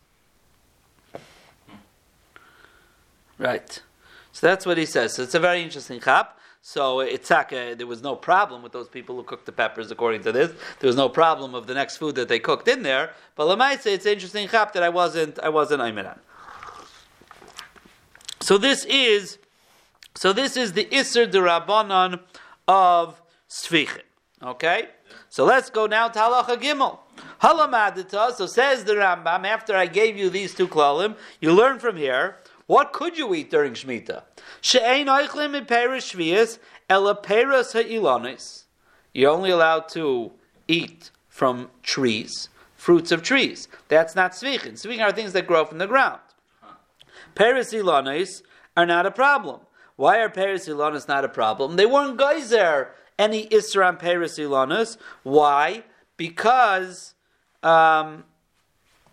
Right. 3.41 3.83
So 4.33 4.47
that's 4.47 4.67
what 4.67 4.77
he 4.77 4.85
says. 4.85 5.15
So 5.15 5.23
it's 5.23 5.35
a 5.35 5.41
very 5.41 5.63
interesting 5.63 5.99
chap. 5.99 6.39
So 6.61 6.99
Itzhak, 6.99 7.73
uh, 7.73 7.75
there 7.75 7.87
was 7.87 8.03
no 8.03 8.15
problem 8.15 8.63
with 8.63 8.73
those 8.73 8.87
people 8.87 9.17
who 9.17 9.23
cooked 9.23 9.47
the 9.47 9.53
peppers 9.53 9.91
according 9.91 10.23
to 10.25 10.33
this. 10.33 10.53
There 10.79 10.89
was 10.89 10.97
no 10.97 11.09
problem 11.09 11.55
of 11.55 11.67
the 11.67 11.73
next 11.73 11.97
food 11.97 12.17
that 12.17 12.29
they 12.29 12.39
cooked 12.39 12.69
in 12.69 12.83
there. 12.83 13.13
But 13.35 13.47
Lamaisa, 13.47 13.87
it's 13.87 14.05
interesting 14.05 14.47
chap 14.47 14.75
that 14.75 14.83
I 14.83 14.91
wasn't 14.91 15.39
I 15.39 15.49
wasn't 15.49 15.81
Aymiran. 15.81 16.19
So 18.41 18.59
this 18.59 18.85
is 18.85 19.39
so 20.15 20.35
this 20.35 20.59
is 20.59 20.75
the 20.75 20.85
Isser 20.85 21.26
Durabanan 21.31 22.21
of 22.69 23.23
Sfichin. 23.49 24.03
Okay? 24.43 24.89
So 25.31 25.47
let's 25.47 25.71
go 25.71 25.87
now 25.87 26.09
to 26.09 26.19
Halacha 26.19 26.61
Gimel. 26.61 26.99
Halamadita, 27.41 28.35
so 28.35 28.47
says 28.47 28.85
the 28.85 28.95
Rambam, 28.95 29.47
after 29.47 29.75
I 29.75 29.87
gave 29.87 30.17
you 30.17 30.29
these 30.29 30.55
two 30.55 30.69
klalim, 30.69 31.17
you 31.41 31.53
learn 31.53 31.79
from 31.79 31.97
here 31.97 32.37
what 32.71 32.93
could 32.93 33.19
you 33.19 33.35
eat 33.35 33.50
during 33.50 33.73
Shemitah? 33.73 34.23
She'ein 34.61 35.09
oichlim 35.09 35.56
in 35.56 35.65
perish 35.65 36.13
shvias, 36.13 36.61
ela 36.89 37.17
peras 37.17 37.73
ha'ilonis. 37.73 38.67
You're 39.13 39.33
only 39.33 39.50
allowed 39.50 39.89
to 39.89 40.30
eat 40.69 41.11
from 41.28 41.69
trees, 41.83 42.49
fruits 42.76 43.11
of 43.11 43.25
trees. 43.25 43.67
That's 43.89 44.15
not 44.15 44.35
svichin. 44.35 44.75
Svichin 44.75 45.02
are 45.02 45.11
things 45.11 45.33
that 45.33 45.49
grow 45.49 45.65
from 45.65 45.78
the 45.78 45.89
ground. 45.89 46.21
Peras 47.35 47.73
ilonis 47.73 48.43
are 48.76 48.87
not 48.87 49.04
a 49.04 49.11
problem. 49.11 49.63
Why 49.97 50.21
are 50.21 50.28
peras 50.28 50.69
ilonis 50.69 51.09
not 51.09 51.25
a 51.25 51.28
problem? 51.28 51.75
They 51.75 51.87
weren't 51.87 52.19
geyser 52.19 52.93
any 53.19 53.49
Isra 53.49 53.99
peras 53.99 54.39
ilonis. 54.39 54.97
Why? 55.25 55.83
Because 56.17 57.15
um, 57.65 58.23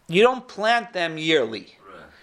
you 0.07 0.21
don't 0.21 0.47
plant 0.47 0.93
them 0.93 1.17
yearly. 1.17 1.77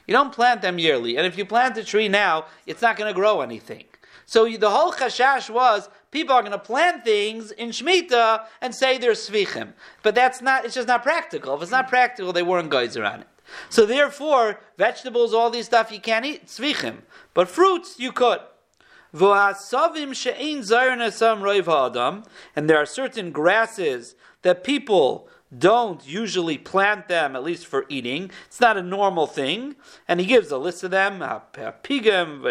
You 0.07 0.13
don't 0.13 0.33
plant 0.33 0.63
them 0.63 0.79
yearly. 0.79 1.17
And 1.17 1.27
if 1.27 1.39
you 1.39 1.45
plant 1.45 1.77
a 1.79 1.85
tree 1.85 2.09
now, 2.09 2.47
it's 2.67 2.83
not 2.83 2.97
going 2.97 3.09
to 3.09 3.15
grow 3.15 3.41
anything. 3.41 3.85
So 4.27 4.49
the 4.49 4.71
whole 4.71 4.93
chashash 4.93 5.51
was 5.51 5.89
people 6.11 6.35
are 6.35 6.43
going 6.43 6.53
to 6.53 6.59
plant 6.59 7.05
things 7.05 7.51
in 7.51 7.71
Shemitah 7.71 8.47
and 8.61 8.75
say 8.75 8.99
they're 8.99 9.13
svichim. 9.13 9.73
But 10.03 10.15
that's 10.15 10.41
not, 10.41 10.65
it's 10.65 10.75
just 10.75 10.89
not 10.89 11.03
practical. 11.03 11.55
If 11.55 11.63
it's 11.63 11.71
not 11.71 11.89
practical, 11.89 12.33
they 12.33 12.43
weren't 12.43 12.71
geyser 12.71 13.05
on 13.05 13.21
it. 13.21 13.29
So 13.69 13.85
therefore, 13.85 14.61
vegetables, 14.79 15.35
all 15.35 15.51
these 15.51 15.67
stuff 15.67 15.93
you 15.93 16.01
can't 16.01 16.25
eat, 16.25 16.47
svichim. 16.47 17.03
But 17.35 17.49
fruits, 17.49 17.99
you 17.99 18.13
could. 18.13 18.41
And 19.13 19.31
there 22.71 22.79
are 22.79 22.87
certain 22.87 23.31
grasses 23.31 24.15
that 24.43 24.65
people 24.65 25.29
don't 25.59 26.07
usually 26.07 26.59
plant 26.59 27.09
them, 27.09 27.37
at 27.37 27.43
least 27.43 27.67
for 27.67 27.85
eating. 27.89 28.31
It's 28.47 28.61
not 28.61 28.77
a 28.77 28.83
normal 28.83 29.27
thing. 29.27 29.77
And 30.09 30.21
he 30.21 30.27
gives 30.27 30.51
a 30.51 30.59
list 30.59 30.85
of 30.85 30.91
them, 30.91 31.23
A 31.23 31.43
pigum, 31.83 32.43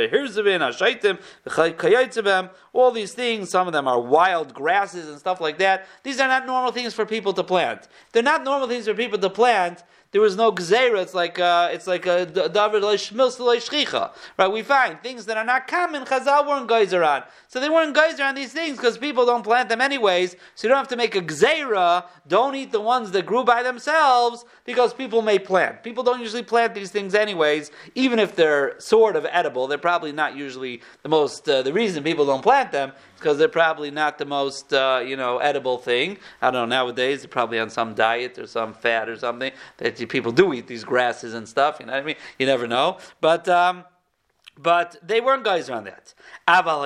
all 2.73 2.91
these 2.91 3.13
things. 3.13 3.49
Some 3.49 3.67
of 3.67 3.73
them 3.73 3.87
are 3.87 3.99
wild 3.99 4.53
grasses 4.53 5.09
and 5.09 5.19
stuff 5.19 5.41
like 5.41 5.57
that. 5.59 5.87
These 6.03 6.19
are 6.19 6.27
not 6.27 6.45
normal 6.45 6.71
things 6.71 6.93
for 6.93 7.05
people 7.05 7.33
to 7.33 7.43
plant. 7.43 7.87
They're 8.11 8.23
not 8.23 8.43
normal 8.43 8.67
things 8.67 8.85
for 8.85 8.93
people 8.93 9.19
to 9.19 9.29
plant 9.29 9.83
there 10.13 10.21
was 10.21 10.37
no 10.37 10.51
gzeira. 10.51 11.01
It's 11.01 11.15
like 11.15 11.39
uh, 11.39 11.69
it's 11.71 11.87
like 11.87 12.05
a 12.05 12.25
david 12.25 12.83
shchicha. 12.83 14.11
Right? 14.37 14.47
We 14.47 14.61
find 14.61 15.01
things 15.01 15.25
that 15.25 15.37
are 15.37 15.43
not 15.43 15.67
common. 15.67 16.05
Chazal 16.05 16.47
weren't 16.47 16.69
geyser 16.69 17.03
on, 17.03 17.23
so 17.47 17.59
they 17.59 17.67
weren't 17.67 17.95
geyser 17.95 18.23
on 18.23 18.35
these 18.35 18.53
things 18.53 18.77
because 18.77 18.97
people 18.97 19.25
don't 19.25 19.43
plant 19.43 19.69
them 19.69 19.81
anyways. 19.81 20.35
So 20.55 20.67
you 20.67 20.69
don't 20.69 20.77
have 20.77 20.87
to 20.89 20.95
make 20.95 21.15
a 21.15 21.21
gzeira. 21.21 22.05
Don't 22.27 22.55
eat 22.55 22.71
the 22.71 22.79
ones 22.79 23.11
that 23.11 23.25
grew 23.25 23.43
by 23.43 23.63
themselves 23.63 24.45
because 24.65 24.93
people 24.93 25.23
may 25.23 25.39
plant. 25.39 25.83
People 25.83 26.03
don't 26.03 26.21
usually 26.21 26.43
plant 26.43 26.75
these 26.75 26.91
things 26.91 27.15
anyways, 27.15 27.71
even 27.95 28.19
if 28.19 28.35
they're 28.35 28.79
sort 28.79 29.15
of 29.15 29.25
edible. 29.31 29.67
They're 29.67 29.79
probably 29.79 30.11
not 30.11 30.37
usually 30.37 30.81
the 31.01 31.09
most. 31.09 31.49
Uh, 31.49 31.63
the 31.63 31.73
reason 31.73 32.03
people 32.03 32.25
don't 32.25 32.43
plant 32.43 32.71
them 32.71 32.93
because 33.23 33.37
they're 33.37 33.47
probably 33.47 33.89
not 33.89 34.17
the 34.17 34.25
most 34.25 34.73
uh, 34.73 35.01
you 35.05 35.15
know 35.15 35.37
edible 35.37 35.77
thing. 35.77 36.17
I 36.41 36.51
don't 36.51 36.69
know 36.69 36.83
nowadays 36.83 37.21
they're 37.21 37.29
probably 37.29 37.57
on 37.57 37.69
some 37.69 37.93
diet 37.93 38.37
or 38.37 38.47
some 38.47 38.73
fat 38.73 39.07
or 39.07 39.17
something 39.17 39.53
that 39.77 40.09
people 40.09 40.33
do 40.33 40.53
eat 40.53 40.67
these 40.67 40.83
grasses 40.83 41.33
and 41.33 41.47
stuff. 41.47 41.77
You 41.79 41.85
know 41.85 41.93
what 41.93 42.01
I 42.01 42.05
mean? 42.05 42.17
You 42.37 42.45
never 42.45 42.67
know, 42.67 42.97
but. 43.21 43.47
Um, 43.47 43.85
but 44.55 44.97
they 45.01 45.19
weren't 45.19 45.43
guys 45.43 45.67
around 45.67 45.85
that. 45.85 46.13
But 46.47 46.83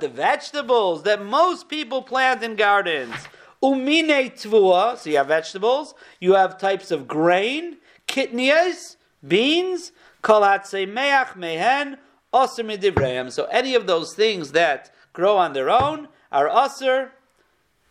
the 0.00 0.08
vegetables 0.08 1.02
that 1.02 1.24
most 1.24 1.68
people 1.68 2.02
plant 2.02 2.44
in 2.44 2.54
gardens, 2.54 3.16
umine 3.60 4.32
tvua, 4.40 4.96
so 4.96 5.10
you 5.10 5.16
have 5.16 5.26
vegetables, 5.26 5.94
you 6.20 6.34
have 6.34 6.58
types 6.58 6.92
of 6.92 7.08
grain, 7.08 7.78
kitnias, 8.06 8.94
beans, 9.26 9.90
kolatse 10.22 10.86
meach 10.86 11.36
mehen, 11.36 11.96
Aser. 12.34 13.30
So 13.30 13.44
any 13.50 13.74
of 13.74 13.86
those 13.86 14.14
things 14.14 14.52
that 14.52 14.92
grow 15.12 15.36
on 15.36 15.52
their 15.52 15.70
own 15.70 16.08
are 16.30 16.48
aser, 16.48 17.12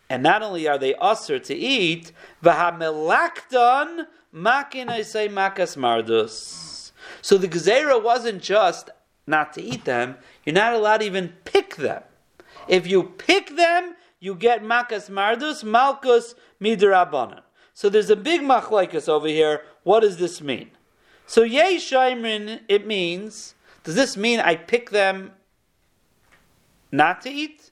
and 0.08 0.22
not 0.22 0.42
only 0.42 0.66
are 0.66 0.78
they 0.78 0.94
aser 0.94 1.38
to 1.38 1.54
eat, 1.54 2.12
v'hamelakton 2.42 4.06
makin 4.32 4.88
say 5.04 5.28
makas 5.28 5.76
mardus. 5.76 6.92
So 7.22 7.36
the 7.36 7.48
gezerah 7.48 8.02
wasn't 8.02 8.42
just 8.42 8.90
not 9.26 9.52
to 9.54 9.62
eat 9.62 9.84
them; 9.84 10.16
you're 10.44 10.54
not 10.54 10.74
allowed 10.74 10.98
to 10.98 11.06
even 11.06 11.34
pick 11.44 11.76
them. 11.76 12.02
If 12.66 12.86
you 12.86 13.02
pick 13.02 13.56
them, 13.56 13.94
you 14.20 14.34
get 14.34 14.62
makas 14.62 15.10
mardus, 15.10 15.62
malkus 15.64 16.34
midrabanan. 16.60 17.42
So 17.74 17.88
there's 17.88 18.10
a 18.10 18.16
big 18.16 18.42
machlaikas 18.42 19.08
over 19.08 19.28
here. 19.28 19.62
What 19.82 20.00
does 20.00 20.16
this 20.18 20.40
mean? 20.40 20.70
So 21.26 21.42
shaimrin, 21.42 22.60
it 22.68 22.86
means. 22.86 23.54
Does 23.84 23.94
this 23.94 24.16
mean 24.16 24.40
I 24.40 24.56
pick 24.56 24.90
them 24.90 25.32
not 26.92 27.22
to 27.22 27.30
eat, 27.30 27.70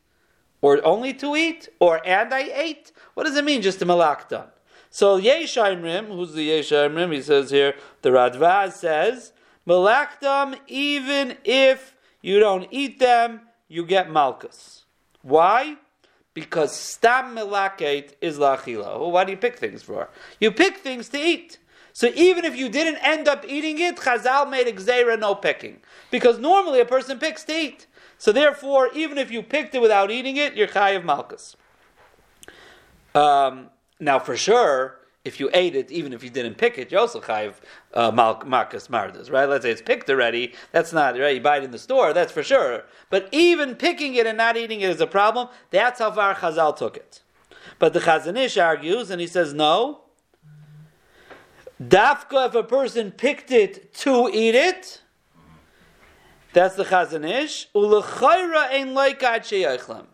or 0.61 0.85
only 0.85 1.13
to 1.15 1.37
eat, 1.37 1.69
or 1.79 2.01
and 2.07 2.33
I 2.33 2.51
ate? 2.55 2.93
What 3.15 3.25
does 3.25 3.37
it 3.37 3.45
mean 3.45 3.63
just 3.63 3.79
to 3.81 3.85
malak 3.85 4.29
done? 4.29 4.49
So 4.91 5.21
Yeshaimrim, 5.21 6.07
who's 6.07 6.33
the 6.33 6.49
Yeshaimrim? 6.49 7.13
He 7.13 7.23
says 7.23 7.51
here, 7.51 7.75
the 8.03 8.11
Radvaz 8.11 8.73
says, 8.73 9.33
Malakdam, 9.69 10.59
even 10.67 11.37
if 11.45 11.95
you 12.23 12.41
don't 12.41 12.67
eat 12.71 12.99
them, 12.99 13.43
you 13.69 13.85
get 13.85 14.11
malchus. 14.11 14.87
Why? 15.21 15.77
Because 16.33 16.75
stam 16.75 17.37
melaket 17.37 18.15
is 18.23 18.39
lachila. 18.39 18.99
Well, 18.99 19.11
why 19.11 19.25
do 19.25 19.33
you 19.33 19.37
pick 19.37 19.59
things 19.59 19.83
for? 19.83 20.09
You 20.41 20.53
pick 20.53 20.79
things 20.79 21.11
to 21.11 21.19
eat. 21.19 21.59
So 21.93 22.11
even 22.15 22.47
if 22.47 22.57
you 22.57 22.71
didn't 22.71 22.97
end 23.03 23.29
up 23.29 23.45
eating 23.47 23.79
it, 23.79 23.97
Chazal 23.97 24.49
made 24.49 24.69
a 24.69 25.17
no 25.19 25.35
picking. 25.35 25.81
Because 26.11 26.39
normally 26.39 26.81
a 26.81 26.85
person 26.85 27.19
picks 27.19 27.45
to 27.45 27.53
eat. 27.53 27.87
So 28.17 28.33
therefore, 28.33 28.91
even 28.95 29.19
if 29.19 29.31
you 29.31 29.43
picked 29.43 29.75
it 29.75 29.81
without 29.81 30.11
eating 30.11 30.37
it, 30.37 30.55
you're 30.55 30.69
chayiv 30.69 31.05
malchus. 31.05 31.57
Um, 33.15 33.71
now, 34.01 34.19
for 34.19 34.37
sure, 34.37 34.99
if 35.25 35.39
you 35.39 35.51
ate 35.53 35.77
it, 35.77 35.91
even 35.91 36.13
if 36.13 36.25
you 36.25 36.31
didn't 36.31 36.57
pick 36.57 36.79
it, 36.79 36.91
you're 36.91 37.01
also 37.01 37.21
chayiv 37.21 37.55
uh, 37.95 38.11
malchus 38.11 38.89
mardas, 38.89 39.31
right? 39.31 39.49
Let's 39.49 39.65
say 39.65 39.71
it's 39.71 39.83
picked 39.83 40.09
already. 40.11 40.55
That's 40.73 40.93
not 40.93 41.19
right. 41.19 41.35
You 41.35 41.41
buy 41.41 41.59
it 41.59 41.65
in 41.65 41.71
the 41.71 41.79
store, 41.79 42.13
that's 42.13 42.33
for 42.33 42.43
sure. 42.43 42.85
But 43.11 43.29
even 43.33 43.75
picking 43.75 44.15
it 44.15 44.27
and 44.27 44.39
not 44.39 44.57
eating 44.57 44.81
it 44.81 44.91
is 44.91 45.01
a 45.01 45.07
problem. 45.07 45.49
That's 45.71 46.01
how 46.01 46.11
far 46.11 46.35
Chazal 46.35 46.77
took 46.77 46.97
it. 46.97 47.23
But 47.79 47.93
the 47.93 48.01
Chazon 48.01 48.37
Ish 48.37 48.57
argues, 48.57 49.11
and 49.11 49.21
he 49.21 49.27
says 49.27 49.55
no. 49.55 50.01
Dafka, 51.81 52.49
if 52.49 52.55
a 52.55 52.65
person 52.65 53.13
picked 53.13 53.53
it 53.53 53.95
to 53.95 54.29
eat 54.33 54.55
it, 54.57 55.03
that's 56.59 56.75
the 56.75 56.85
Chazon 56.85 57.25
Ish. 57.25 57.69
Ulechayra 57.73 58.73
ein 58.73 58.89
loikat 58.89 59.43
sheyachlem. 59.43 60.07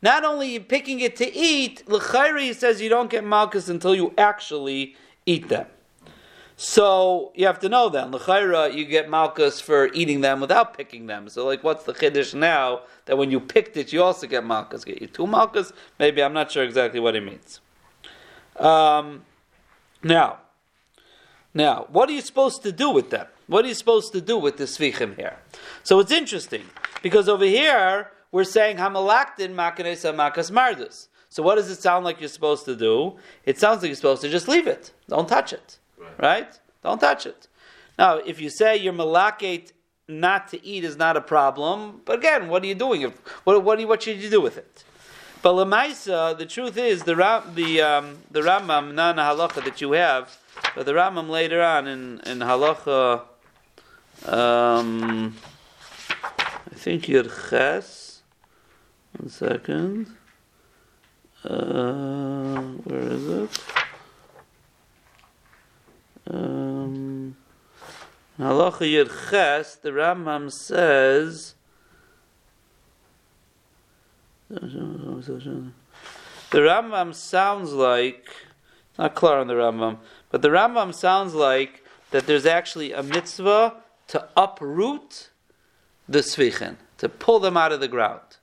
Not 0.00 0.24
only 0.24 0.50
you 0.54 0.60
picking 0.60 1.00
it 1.00 1.14
to 1.16 1.30
eat, 1.30 1.86
L'chayri 1.88 2.54
says 2.54 2.80
you 2.80 2.88
don't 2.88 3.10
get 3.10 3.22
malchus 3.22 3.68
until 3.68 3.94
you 3.94 4.14
actually 4.16 4.96
eat 5.26 5.50
them. 5.50 5.66
So 6.56 7.32
you 7.34 7.44
have 7.44 7.58
to 7.58 7.68
know 7.68 7.90
then, 7.90 8.12
L'chayra, 8.12 8.72
you 8.72 8.86
get 8.86 9.10
malchus 9.10 9.60
for 9.60 9.90
eating 9.92 10.22
them 10.22 10.40
without 10.40 10.74
picking 10.74 11.06
them. 11.06 11.28
So 11.28 11.44
like 11.44 11.62
what's 11.62 11.84
the 11.84 11.92
chiddush 11.92 12.32
now 12.32 12.80
that 13.04 13.18
when 13.18 13.30
you 13.30 13.38
picked 13.38 13.76
it 13.76 13.92
you 13.92 14.02
also 14.02 14.26
get 14.26 14.42
malchus? 14.42 14.84
Get 14.84 15.02
you 15.02 15.06
two 15.06 15.26
malchus? 15.26 15.70
Maybe, 15.98 16.22
I'm 16.22 16.32
not 16.32 16.50
sure 16.50 16.64
exactly 16.64 17.00
what 17.00 17.14
it 17.14 17.22
means. 17.22 17.60
Um, 18.56 19.26
now, 20.02 20.38
now, 21.52 21.88
what 21.90 22.08
are 22.08 22.12
you 22.12 22.22
supposed 22.22 22.62
to 22.62 22.72
do 22.72 22.88
with 22.90 23.10
them? 23.10 23.26
What 23.50 23.64
are 23.64 23.68
you 23.68 23.74
supposed 23.74 24.12
to 24.12 24.20
do 24.20 24.38
with 24.38 24.58
the 24.58 24.64
svichim 24.64 25.16
here? 25.16 25.36
So 25.82 25.98
it's 25.98 26.12
interesting, 26.12 26.62
because 27.02 27.28
over 27.28 27.44
here, 27.44 28.12
we're 28.30 28.44
saying 28.44 28.76
hamalaktin 28.76 29.56
makanesa 29.56 30.14
makas 30.14 30.52
mardus. 30.52 31.08
So 31.30 31.42
what 31.42 31.56
does 31.56 31.68
it 31.68 31.82
sound 31.82 32.04
like 32.04 32.20
you're 32.20 32.28
supposed 32.28 32.64
to 32.66 32.76
do? 32.76 33.16
It 33.44 33.58
sounds 33.58 33.82
like 33.82 33.88
you're 33.88 33.96
supposed 33.96 34.22
to 34.22 34.28
just 34.28 34.46
leave 34.46 34.68
it. 34.68 34.92
Don't 35.08 35.28
touch 35.28 35.52
it. 35.52 35.78
Right? 35.98 36.20
right? 36.20 36.60
Don't 36.84 37.00
touch 37.00 37.26
it. 37.26 37.48
Now, 37.98 38.18
if 38.18 38.40
you 38.40 38.50
say 38.50 38.76
you're 38.76 38.92
malakate 38.92 39.72
not 40.06 40.46
to 40.50 40.64
eat 40.64 40.84
is 40.84 40.96
not 40.96 41.16
a 41.16 41.20
problem, 41.20 42.02
but 42.04 42.20
again, 42.20 42.46
what 42.46 42.62
are 42.62 42.66
you 42.66 42.76
doing? 42.76 43.02
If, 43.02 43.18
what, 43.44 43.64
what, 43.64 43.80
you, 43.80 43.88
what 43.88 44.04
should 44.04 44.22
you 44.22 44.30
do 44.30 44.40
with 44.40 44.58
it? 44.58 44.84
But 45.42 45.54
lemaisa, 45.54 46.38
the 46.38 46.46
truth 46.46 46.76
is 46.76 47.02
the 47.02 47.14
the 47.54 47.80
um, 47.80 48.18
the 48.30 48.42
Rambam 48.42 48.94
non 48.94 49.16
halacha 49.16 49.64
that 49.64 49.80
you 49.80 49.90
have, 49.92 50.38
but 50.76 50.86
the 50.86 50.92
Rambam 50.92 51.28
later 51.28 51.60
on 51.62 51.88
in 51.88 52.20
in 52.26 52.38
halacha, 52.40 53.22
um, 54.26 55.36
I 56.70 56.74
think 56.74 57.04
Yerches. 57.04 58.18
One 59.16 59.28
second. 59.28 60.06
Uh, 61.44 62.60
where 62.84 63.00
is 63.00 63.26
it? 63.26 63.64
Um, 66.30 67.36
Halacha 68.38 68.86
Yirches, 68.86 69.80
the 69.80 69.90
Rambam 69.90 70.52
says. 70.52 71.54
The 74.48 74.58
Rambam 76.52 77.14
sounds 77.14 77.72
like, 77.72 78.28
not 78.98 79.14
clear 79.14 79.38
on 79.38 79.46
the 79.46 79.54
Rambam, 79.54 79.98
but 80.30 80.42
the 80.42 80.48
Rambam 80.48 80.94
sounds 80.94 81.34
like 81.34 81.84
that 82.10 82.26
there's 82.26 82.46
actually 82.46 82.92
a 82.92 83.02
mitzvah 83.02 83.76
to 84.10 84.28
uproot 84.36 85.30
the 86.08 86.20
svichen, 86.20 86.76
to 86.98 87.08
pull 87.08 87.40
them 87.40 87.56
out 87.56 87.72
of 87.72 87.80
the 87.80 87.88
ground 87.88 88.36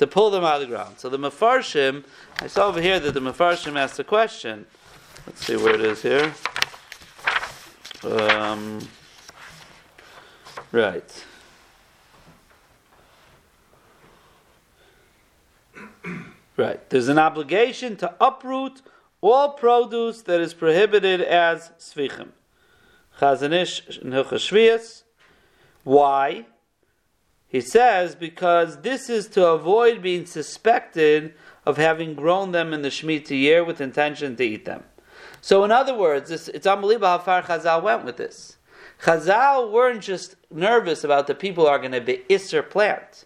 to 0.00 0.06
pull 0.06 0.30
them 0.30 0.42
out 0.42 0.54
of 0.54 0.60
the 0.62 0.66
ground. 0.74 0.98
So 0.98 1.10
the 1.10 1.18
Mefarshim, 1.18 2.04
I 2.38 2.46
saw 2.46 2.68
over 2.68 2.80
here 2.80 2.98
that 2.98 3.12
the 3.12 3.20
Mefarshim 3.20 3.76
asked 3.76 3.98
a 3.98 4.04
question. 4.04 4.64
Let's 5.26 5.44
see 5.44 5.56
where 5.56 5.74
it 5.74 5.82
is 5.82 6.00
here. 6.00 6.32
Um, 8.02 8.88
right. 10.72 11.24
Right. 16.56 16.88
There's 16.88 17.08
an 17.08 17.18
obligation 17.18 17.98
to 17.98 18.14
uproot 18.22 18.80
all 19.20 19.50
produce 19.50 20.22
that 20.22 20.40
is 20.40 20.54
prohibited 20.54 21.20
as 21.20 21.72
svichim. 21.78 22.28
Chazanish 23.20 24.00
and 24.00 25.04
Why? 25.84 26.46
He 27.46 27.60
says 27.60 28.14
because 28.14 28.80
this 28.82 29.10
is 29.10 29.26
to 29.28 29.46
avoid 29.46 30.02
being 30.02 30.24
suspected 30.24 31.34
of 31.66 31.76
having 31.76 32.14
grown 32.14 32.52
them 32.52 32.72
in 32.72 32.82
the 32.82 32.88
Shemitah 32.88 33.30
year 33.30 33.62
with 33.64 33.80
intention 33.80 34.36
to 34.36 34.44
eat 34.44 34.64
them. 34.64 34.84
So, 35.42 35.64
in 35.64 35.70
other 35.70 35.94
words, 35.94 36.30
it's, 36.30 36.48
it's 36.48 36.66
unbelievable 36.66 37.08
how 37.08 37.18
far 37.18 37.42
Chazal 37.42 37.82
went 37.82 38.04
with 38.04 38.16
this. 38.16 38.56
Chazal 39.02 39.70
weren't 39.70 40.02
just 40.02 40.36
nervous 40.50 41.04
about 41.04 41.26
the 41.26 41.34
people 41.34 41.66
are 41.66 41.78
going 41.78 41.92
to 41.92 42.00
be 42.00 42.24
Isser 42.28 42.68
plant. 42.68 43.24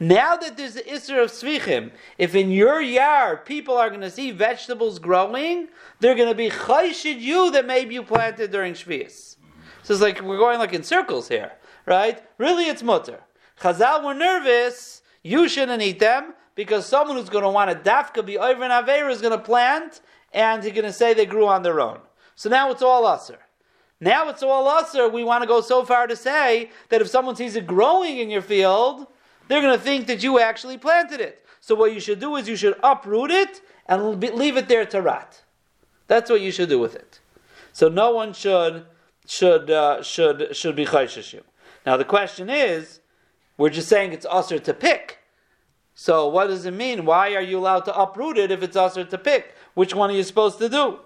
Now 0.00 0.36
that 0.36 0.56
there's 0.56 0.74
the 0.74 0.82
Isser 0.82 1.22
of 1.22 1.30
Svichim, 1.30 1.92
if 2.18 2.34
in 2.34 2.50
your 2.50 2.80
yard 2.80 3.44
people 3.44 3.76
are 3.76 3.88
going 3.88 4.00
to 4.00 4.10
see 4.10 4.30
vegetables 4.30 4.98
growing, 4.98 5.68
they're 6.00 6.14
going 6.14 6.28
to 6.28 6.34
be 6.34 6.50
chayshid 6.50 7.20
you 7.20 7.50
that 7.52 7.66
maybe 7.66 7.94
you 7.94 8.02
planted 8.02 8.50
during 8.50 8.74
Shvius. 8.74 9.36
So 9.82 9.94
it's 9.94 10.02
like 10.02 10.20
we're 10.20 10.38
going 10.38 10.58
like 10.58 10.72
in 10.72 10.82
circles 10.82 11.28
here, 11.28 11.52
right? 11.86 12.22
Really, 12.38 12.64
it's 12.64 12.82
mutter. 12.82 13.20
Chazal 13.60 14.04
were 14.04 14.14
nervous, 14.14 15.02
you 15.22 15.48
shouldn't 15.48 15.82
eat 15.82 15.98
them 15.98 16.34
because 16.54 16.86
someone 16.86 17.16
who's 17.16 17.28
going 17.28 17.44
to 17.44 17.50
want 17.50 17.70
a 17.70 17.74
dafka 17.74 18.24
be 18.24 18.38
over 18.38 18.62
an 18.64 18.70
Avera 18.70 19.10
is 19.10 19.20
going 19.20 19.36
to 19.36 19.44
plant 19.44 20.00
and 20.32 20.62
he's 20.62 20.72
going 20.72 20.84
to 20.84 20.92
say 20.92 21.14
they 21.14 21.26
grew 21.26 21.46
on 21.46 21.62
their 21.62 21.80
own. 21.80 22.00
So 22.34 22.48
now 22.48 22.70
it's 22.70 22.82
all 22.82 23.04
usser. 23.04 23.38
Now 24.00 24.28
it's 24.28 24.42
all 24.42 24.66
usser. 24.66 25.12
We 25.12 25.22
want 25.22 25.42
to 25.42 25.48
go 25.48 25.60
so 25.60 25.84
far 25.84 26.06
to 26.06 26.16
say 26.16 26.70
that 26.88 27.00
if 27.00 27.08
someone 27.08 27.36
sees 27.36 27.54
it 27.54 27.66
growing 27.66 28.18
in 28.18 28.30
your 28.30 28.42
field, 28.42 29.06
they're 29.48 29.60
going 29.60 29.76
to 29.76 29.84
think 29.84 30.06
that 30.06 30.22
you 30.22 30.38
actually 30.38 30.78
planted 30.78 31.20
it. 31.20 31.44
So 31.60 31.74
what 31.74 31.92
you 31.92 32.00
should 32.00 32.20
do 32.20 32.36
is 32.36 32.48
you 32.48 32.56
should 32.56 32.76
uproot 32.82 33.30
it 33.30 33.60
and 33.86 34.20
leave 34.20 34.56
it 34.56 34.68
there 34.68 34.84
to 34.86 35.00
rot. 35.00 35.42
That's 36.06 36.30
what 36.30 36.40
you 36.40 36.50
should 36.50 36.68
do 36.68 36.78
with 36.78 36.94
it. 36.94 37.20
So 37.72 37.88
no 37.88 38.12
one 38.12 38.32
should 38.32 38.86
should 39.26 39.70
uh, 39.70 40.02
should 40.02 40.54
should 40.54 40.76
be 40.76 40.84
chayshish 40.84 41.32
you. 41.32 41.42
Now 41.86 41.96
the 41.96 42.04
question 42.04 42.50
is, 42.50 43.00
we're 43.56 43.70
just 43.70 43.88
saying 43.88 44.12
it's 44.12 44.26
usher 44.28 44.58
to 44.58 44.74
pick. 44.74 45.18
So 45.94 46.26
what 46.28 46.48
does 46.48 46.66
it 46.66 46.72
mean? 46.72 47.04
Why 47.04 47.34
are 47.34 47.40
you 47.40 47.58
allowed 47.58 47.84
to 47.86 47.96
uproot 47.96 48.38
it 48.38 48.50
if 48.50 48.62
it's 48.62 48.76
usher 48.76 49.04
to 49.04 49.18
pick? 49.18 49.54
Which 49.74 49.94
one 49.94 50.10
are 50.10 50.14
you 50.14 50.22
supposed 50.22 50.58
to 50.58 50.68
do? 50.68 50.98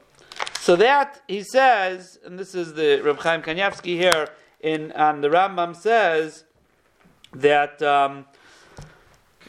So 0.61 0.75
that 0.77 1.23
he 1.29 1.43
says, 1.43 2.19
and 2.25 2.39
this 2.39 2.55
is 2.55 2.75
the 2.75 3.01
Reb 3.01 3.19
Chaim 3.19 3.43
Kanievsky 3.43 3.97
here 3.97 4.29
in 4.61 4.91
on 4.93 5.21
the 5.21 5.29
Rambam 5.29 5.77
says 5.77 6.45
that 7.33 7.83
um, 7.83 8.27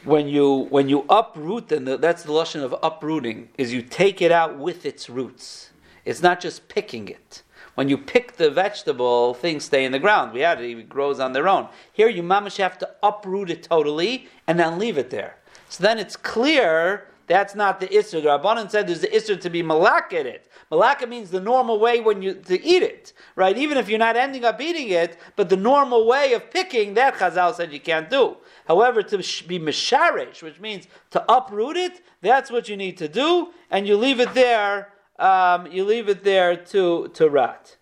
when 0.03 0.27
you 0.27 0.67
when 0.69 0.89
you 0.89 1.05
uproot, 1.09 1.71
and 1.71 1.87
that's 1.87 2.23
the 2.23 2.31
lesson 2.31 2.61
of 2.61 2.75
uprooting, 2.81 3.49
is 3.57 3.73
you 3.73 3.81
take 3.81 4.21
it 4.21 4.31
out 4.31 4.57
with 4.57 4.85
its 4.85 5.09
roots. 5.09 5.71
It's 6.05 6.21
not 6.21 6.39
just 6.39 6.67
picking 6.69 7.07
it 7.07 7.43
when 7.77 7.89
you 7.89 7.97
pick 7.99 8.37
the 8.37 8.49
vegetable, 8.49 9.35
things 9.35 9.63
stay 9.63 9.85
in 9.85 9.91
the 9.91 9.99
ground. 9.99 10.33
We 10.33 10.39
had 10.39 10.59
it, 10.59 10.75
it 10.75 10.89
grows 10.89 11.19
on 11.19 11.33
their 11.33 11.47
own. 11.47 11.67
Here, 11.93 12.09
you 12.09 12.23
mamish 12.23 12.57
have 12.57 12.79
to 12.79 12.89
uproot 13.03 13.51
it 13.51 13.61
totally 13.61 14.27
and 14.47 14.59
then 14.59 14.79
leave 14.79 14.97
it 14.97 15.11
there. 15.11 15.37
So 15.69 15.83
then 15.83 15.99
it's 15.99 16.15
clear 16.15 17.07
that's 17.27 17.55
not 17.55 17.79
the 17.79 17.87
isser. 17.87 18.23
The 18.23 18.29
Rabbanan 18.29 18.71
said 18.71 18.87
there's 18.87 19.01
the 19.01 19.07
isser 19.07 19.39
to 19.39 19.49
be 19.49 19.61
malak 19.61 20.13
at 20.13 20.25
it. 20.25 20.49
Malaka 20.71 21.07
means 21.07 21.29
the 21.29 21.39
normal 21.39 21.79
way 21.79 21.99
when 21.99 22.21
you 22.21 22.33
to 22.33 22.61
eat 22.63 22.83
it, 22.83 23.13
right? 23.35 23.57
Even 23.57 23.77
if 23.77 23.87
you're 23.87 23.99
not 23.99 24.15
ending 24.17 24.43
up 24.43 24.59
eating 24.59 24.89
it, 24.89 25.17
but 25.35 25.49
the 25.49 25.57
normal 25.57 26.07
way 26.07 26.33
of 26.33 26.49
picking 26.51 26.93
that 26.95 27.15
Chazal 27.15 27.53
said 27.53 27.71
you 27.71 27.79
can't 27.79 28.09
do. 28.09 28.37
However, 28.67 29.03
to 29.03 29.17
be 29.47 29.59
misharish, 29.59 30.41
which 30.41 30.59
means 30.59 30.87
to 31.11 31.23
uproot 31.31 31.77
it, 31.77 32.01
that's 32.21 32.49
what 32.49 32.67
you 32.67 32.75
need 32.75 32.97
to 32.97 33.07
do, 33.07 33.53
and 33.69 33.87
you 33.87 33.95
leave 33.95 34.19
it 34.19 34.33
there 34.33 34.89
um, 35.19 35.67
you 35.67 35.83
leave 35.83 36.09
it 36.09 36.23
there 36.23 36.55
to 36.55 37.09
to 37.09 37.29
rot. 37.29 37.76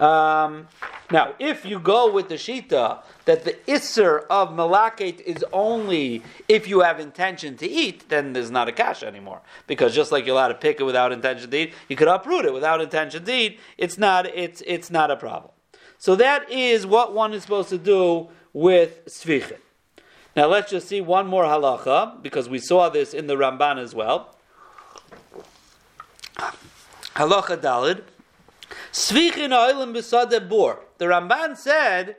Um, 0.00 0.66
now, 1.10 1.34
if 1.38 1.64
you 1.64 1.78
go 1.78 2.10
with 2.10 2.28
the 2.28 2.36
shita 2.36 3.02
that 3.26 3.44
the 3.44 3.52
isser 3.66 4.26
of 4.30 4.50
malaket 4.50 5.20
is 5.20 5.44
only 5.52 6.22
if 6.48 6.66
you 6.68 6.80
have 6.80 6.98
intention 7.00 7.56
to 7.58 7.68
eat, 7.68 8.08
then 8.08 8.32
there's 8.32 8.50
not 8.50 8.68
a 8.68 8.72
kasha 8.72 9.06
anymore. 9.06 9.42
Because 9.66 9.94
just 9.94 10.10
like 10.12 10.24
you're 10.24 10.34
allowed 10.34 10.48
to 10.48 10.54
pick 10.54 10.80
it 10.80 10.84
without 10.84 11.12
intention 11.12 11.50
to 11.50 11.56
eat, 11.56 11.74
you 11.88 11.96
could 11.96 12.08
uproot 12.08 12.44
it 12.44 12.54
without 12.54 12.80
intention 12.80 13.24
to 13.24 13.32
eat. 13.32 13.60
It's 13.76 13.98
not. 13.98 14.26
It's 14.26 14.62
it's 14.66 14.90
not 14.90 15.10
a 15.10 15.16
problem. 15.16 15.52
So 15.98 16.16
that 16.16 16.50
is 16.50 16.86
what 16.86 17.12
one 17.12 17.34
is 17.34 17.42
supposed 17.42 17.68
to 17.68 17.78
do 17.78 18.28
with 18.52 19.04
svichit. 19.06 19.58
Now 20.34 20.46
let's 20.46 20.70
just 20.70 20.88
see 20.88 21.00
one 21.00 21.26
more 21.26 21.44
halacha 21.44 22.22
because 22.22 22.48
we 22.48 22.58
saw 22.58 22.88
this 22.88 23.12
in 23.12 23.26
the 23.26 23.34
Ramban 23.34 23.78
as 23.78 23.94
well. 23.94 24.36
Halacha 27.16 27.58
Dalid. 27.58 28.04
Svichin 28.92 29.50
oilim 29.50 30.48
bor. 30.48 30.80
The 30.98 31.06
Ramban 31.06 31.56
said 31.56 32.16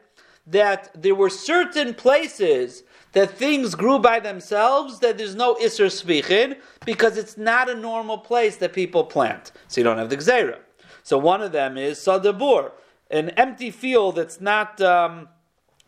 that 0.47 0.89
there 0.99 1.15
were 1.15 1.29
certain 1.29 1.93
places 1.93 2.83
that 3.13 3.31
things 3.31 3.75
grew 3.75 3.99
by 3.99 4.19
themselves, 4.19 4.99
that 4.99 5.17
there's 5.17 5.35
no 5.35 5.55
Isser 5.55 5.87
Svichin, 5.87 6.57
because 6.85 7.17
it's 7.17 7.37
not 7.37 7.69
a 7.69 7.75
normal 7.75 8.17
place 8.17 8.57
that 8.57 8.73
people 8.73 9.03
plant. 9.03 9.51
So 9.67 9.81
you 9.81 9.83
don't 9.83 9.97
have 9.97 10.09
the 10.09 10.17
Gzera. 10.17 10.59
So 11.03 11.17
one 11.17 11.41
of 11.41 11.51
them 11.51 11.77
is 11.77 11.99
Sadabur, 11.99 12.71
an 13.09 13.29
empty 13.31 13.71
field 13.71 14.15
that's 14.15 14.39
not, 14.39 14.79
um, 14.81 15.27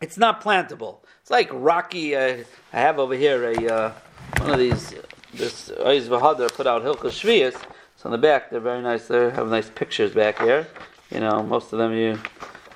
it's 0.00 0.18
not 0.18 0.42
plantable. 0.42 0.98
It's 1.22 1.30
like 1.30 1.48
rocky, 1.52 2.14
uh, 2.14 2.44
I 2.72 2.78
have 2.78 2.98
over 2.98 3.14
here 3.14 3.50
a, 3.50 3.66
uh, 3.66 3.92
one 4.40 4.50
of 4.50 4.58
these, 4.58 4.94
this 5.32 5.70
Oiz 5.80 6.08
Vahadar 6.08 6.52
put 6.52 6.66
out 6.66 6.82
Hilchas 6.82 7.12
Shvias, 7.12 7.56
on 8.04 8.10
the 8.10 8.18
back, 8.18 8.50
they're 8.50 8.60
very 8.60 8.82
nice. 8.82 9.08
They 9.08 9.30
have 9.30 9.48
nice 9.48 9.70
pictures 9.70 10.12
back 10.12 10.38
here. 10.40 10.68
You 11.10 11.20
know, 11.20 11.42
most 11.42 11.72
of 11.72 11.78
them 11.78 11.94
you 11.94 12.18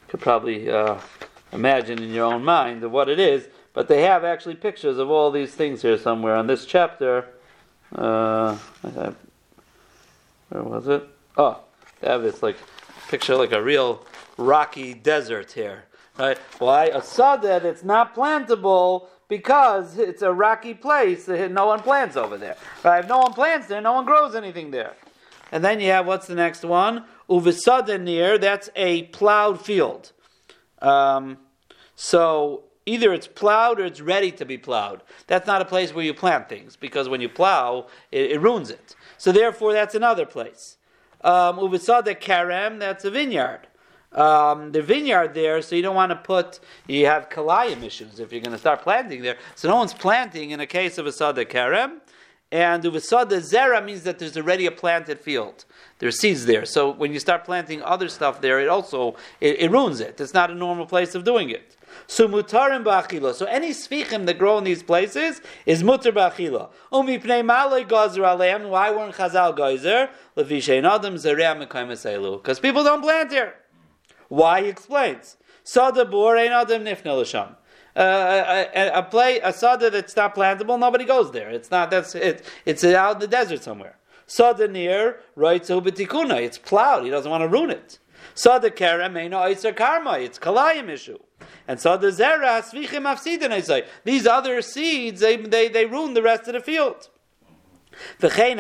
could 0.09 0.21
probably 0.21 0.71
uh, 0.71 0.99
imagine 1.53 2.03
in 2.03 2.11
your 2.15 2.33
own 2.33 2.45
mind 2.45 2.83
of 2.83 2.91
what 2.91 3.09
it 3.09 3.21
is. 3.21 3.49
But 3.75 3.89
they 3.89 4.03
have 4.03 4.25
actually 4.25 4.55
pictures 4.55 4.99
of 4.99 5.11
all 5.11 5.31
these 5.31 5.55
things 5.55 5.83
here 5.83 5.99
somewhere 5.99 6.35
on 6.35 6.47
this 6.47 6.65
chapter. 6.65 7.27
Uh, 7.95 8.57
where 10.49 10.63
was 10.63 10.89
it? 10.89 11.07
Oh, 11.37 11.61
they 12.01 12.09
have 12.09 12.23
this 12.23 12.43
like 12.43 12.57
picture 13.09 13.37
like 13.37 13.53
a 13.53 13.63
real 13.63 14.05
rocky 14.39 14.95
desert 14.95 15.53
here. 15.53 15.85
Right? 16.19 16.39
Why? 16.59 16.87
A 16.87 17.01
sadeh 17.01 17.63
that's 17.63 17.85
not 17.85 18.15
plantable 18.15 19.07
because 19.29 19.99
it's 19.99 20.23
a 20.23 20.33
rocky 20.33 20.75
place. 20.75 21.29
No 21.29 21.67
one 21.67 21.81
plants 21.81 22.17
over 22.17 22.39
there. 22.39 22.57
Right? 22.83 23.01
If 23.01 23.09
no 23.09 23.19
one 23.19 23.35
plants 23.35 23.69
there, 23.69 23.81
no 23.81 23.93
one 23.93 24.07
grows 24.07 24.35
anything 24.35 24.71
there. 24.71 24.95
And 25.51 25.65
then 25.65 25.81
you 25.81 25.91
have 25.91 26.07
what's 26.07 26.27
the 26.27 26.35
next 26.35 26.65
one? 26.65 27.05
Uvisadanir, 27.29 28.41
that's 28.41 28.71
a 28.77 29.05
plowed 29.05 29.65
field. 29.65 30.13
Um, 30.81 31.39
so 31.95 32.65
either 32.87 33.13
it's 33.13 33.27
plowed 33.27 33.81
or 33.81 33.85
it's 33.85 34.01
ready 34.01 34.33
to 34.33 34.45
be 34.45 34.57
plowed. 34.57 35.03
That's 35.27 35.47
not 35.47 35.61
a 35.61 35.65
place 35.65 35.95
where 35.95 36.05
you 36.05 36.15
plant 36.15 36.49
things 36.49 36.77
because 36.77 37.09
when 37.09 37.21
you 37.21 37.29
plow, 37.29 37.87
it, 38.11 38.33
it 38.33 38.41
ruins 38.41 38.71
it. 38.71 38.95
So 39.19 39.33
therefore, 39.33 39.73
that's 39.73 39.95
another 39.95 40.25
place. 40.25 40.77
Um, 41.23 41.59
karem, 41.59 42.79
that's 42.79 43.05
a 43.05 43.11
vineyard. 43.11 43.67
Um, 44.13 44.73
the 44.73 44.81
vineyard 44.81 45.35
there, 45.35 45.61
so 45.61 45.77
you 45.77 45.83
don't 45.83 45.95
want 45.95 46.11
to 46.11 46.17
put, 46.17 46.61
you 46.87 47.05
have 47.07 47.29
kalayim 47.29 47.83
issues 47.83 48.21
if 48.21 48.33
you're 48.33 48.41
going 48.41 48.53
to 48.53 48.59
start 48.59 48.81
planting 48.81 49.23
there. 49.23 49.37
So 49.55 49.69
no 49.69 49.77
one's 49.77 49.93
planting 49.93 50.51
in 50.51 50.61
a 50.61 50.67
case 50.67 50.97
of 50.97 51.07
a 51.07 51.13
sada 51.13 51.45
karem. 51.45 52.01
And 52.51 52.83
uvasada 52.83 53.41
zera 53.41 53.85
means 53.85 54.05
that 54.05 54.19
there's 54.19 54.37
already 54.37 54.65
a 54.65 54.71
planted 54.71 55.21
field. 55.21 55.67
There's 55.99 56.19
seeds 56.19 56.47
there. 56.47 56.65
So 56.65 56.91
when 56.91 57.13
you 57.13 57.19
start 57.19 57.45
planting 57.45 57.83
other 57.83 58.09
stuff 58.09 58.41
there, 58.41 58.59
it 58.61 58.69
also 58.69 59.17
it, 59.41 59.61
it 59.61 59.71
ruins 59.71 60.01
it. 60.01 60.19
It's 60.21 60.33
not 60.33 60.51
a 60.51 60.55
normal 60.55 60.87
place 60.87 61.15
of 61.15 61.25
doing 61.25 61.51
it. 61.51 61.77
So 62.07 62.27
mutarim 62.27 62.85
ba'achila. 62.85 63.35
So 63.35 63.45
any 63.47 63.71
sfichim 63.71 64.25
that 64.27 64.39
grow 64.39 64.57
in 64.59 64.65
these 64.65 64.83
places 64.83 65.43
is 65.67 65.83
mutar 65.83 66.13
ba'achila. 66.13 66.71
Umi 66.93 67.19
pnei 67.19 67.45
malay 67.45 67.85
gazer 67.85 68.23
aleim. 68.23 68.71
Why 68.71 68.91
weren't 68.93 69.15
Chazal 69.15 69.55
gazer? 69.55 70.09
Levishein 70.35 70.89
adam 70.91 71.17
zerea 71.17 71.67
mekayim 71.67 72.37
Because 72.39 72.61
people 72.61 72.83
don't 72.83 73.03
plant 73.03 73.31
here. 73.31 73.55
Why? 74.29 74.63
He 74.63 74.69
explains. 74.69 75.37
Sada 75.65 76.07
bor 76.07 76.39
ein 76.39 76.53
adam 76.53 76.85
nifna 76.85 77.55
a, 78.03 78.91
a, 78.95 79.03
play 79.03 79.41
a 79.41 79.53
sada 79.53 79.91
that's 79.91 80.15
not 80.15 80.35
plantable, 80.35 80.79
nobody 80.79 81.05
goes 81.05 81.33
there. 81.33 81.51
It's 81.51 81.71
not 81.71 81.91
that's 81.91 82.15
it. 82.15 82.45
It's 82.65 82.85
out 82.85 83.15
in 83.15 83.21
the 83.21 83.27
desert 83.27 83.63
somewhere. 83.63 83.97
Sada 84.27 84.69
near 84.69 85.21
right 85.35 85.65
so 85.65 85.81
betikuna. 85.81 86.41
It's 86.43 86.59
plowed. 86.59 87.05
He 87.05 87.11
doesn't 87.11 87.31
want 87.31 87.43
to 87.43 87.49
ruin 87.49 87.71
it. 87.71 87.99
Sada 88.35 88.71
kerem 88.71 89.15
no 89.31 89.39
itzer 89.39 89.75
karma. 89.75 90.19
It's 90.19 90.39
kalayim 90.39 90.89
issue. 90.89 91.19
And 91.67 91.81
sada 91.81 92.09
zera 92.09 92.63
svichim 92.63 93.05
afsidin. 93.05 93.51
I 93.51 93.61
say 93.61 93.85
these 94.05 94.27
other 94.27 94.63
seeds 94.63 95.21
they, 95.21 95.37
they 95.37 95.69
they 95.69 95.87
ruin 95.87 96.15
the 96.15 96.23
rest 96.23 96.47
of 96.47 96.55
the 96.55 96.61
field. 96.61 97.09
So 98.21 98.29
that's 98.29 98.53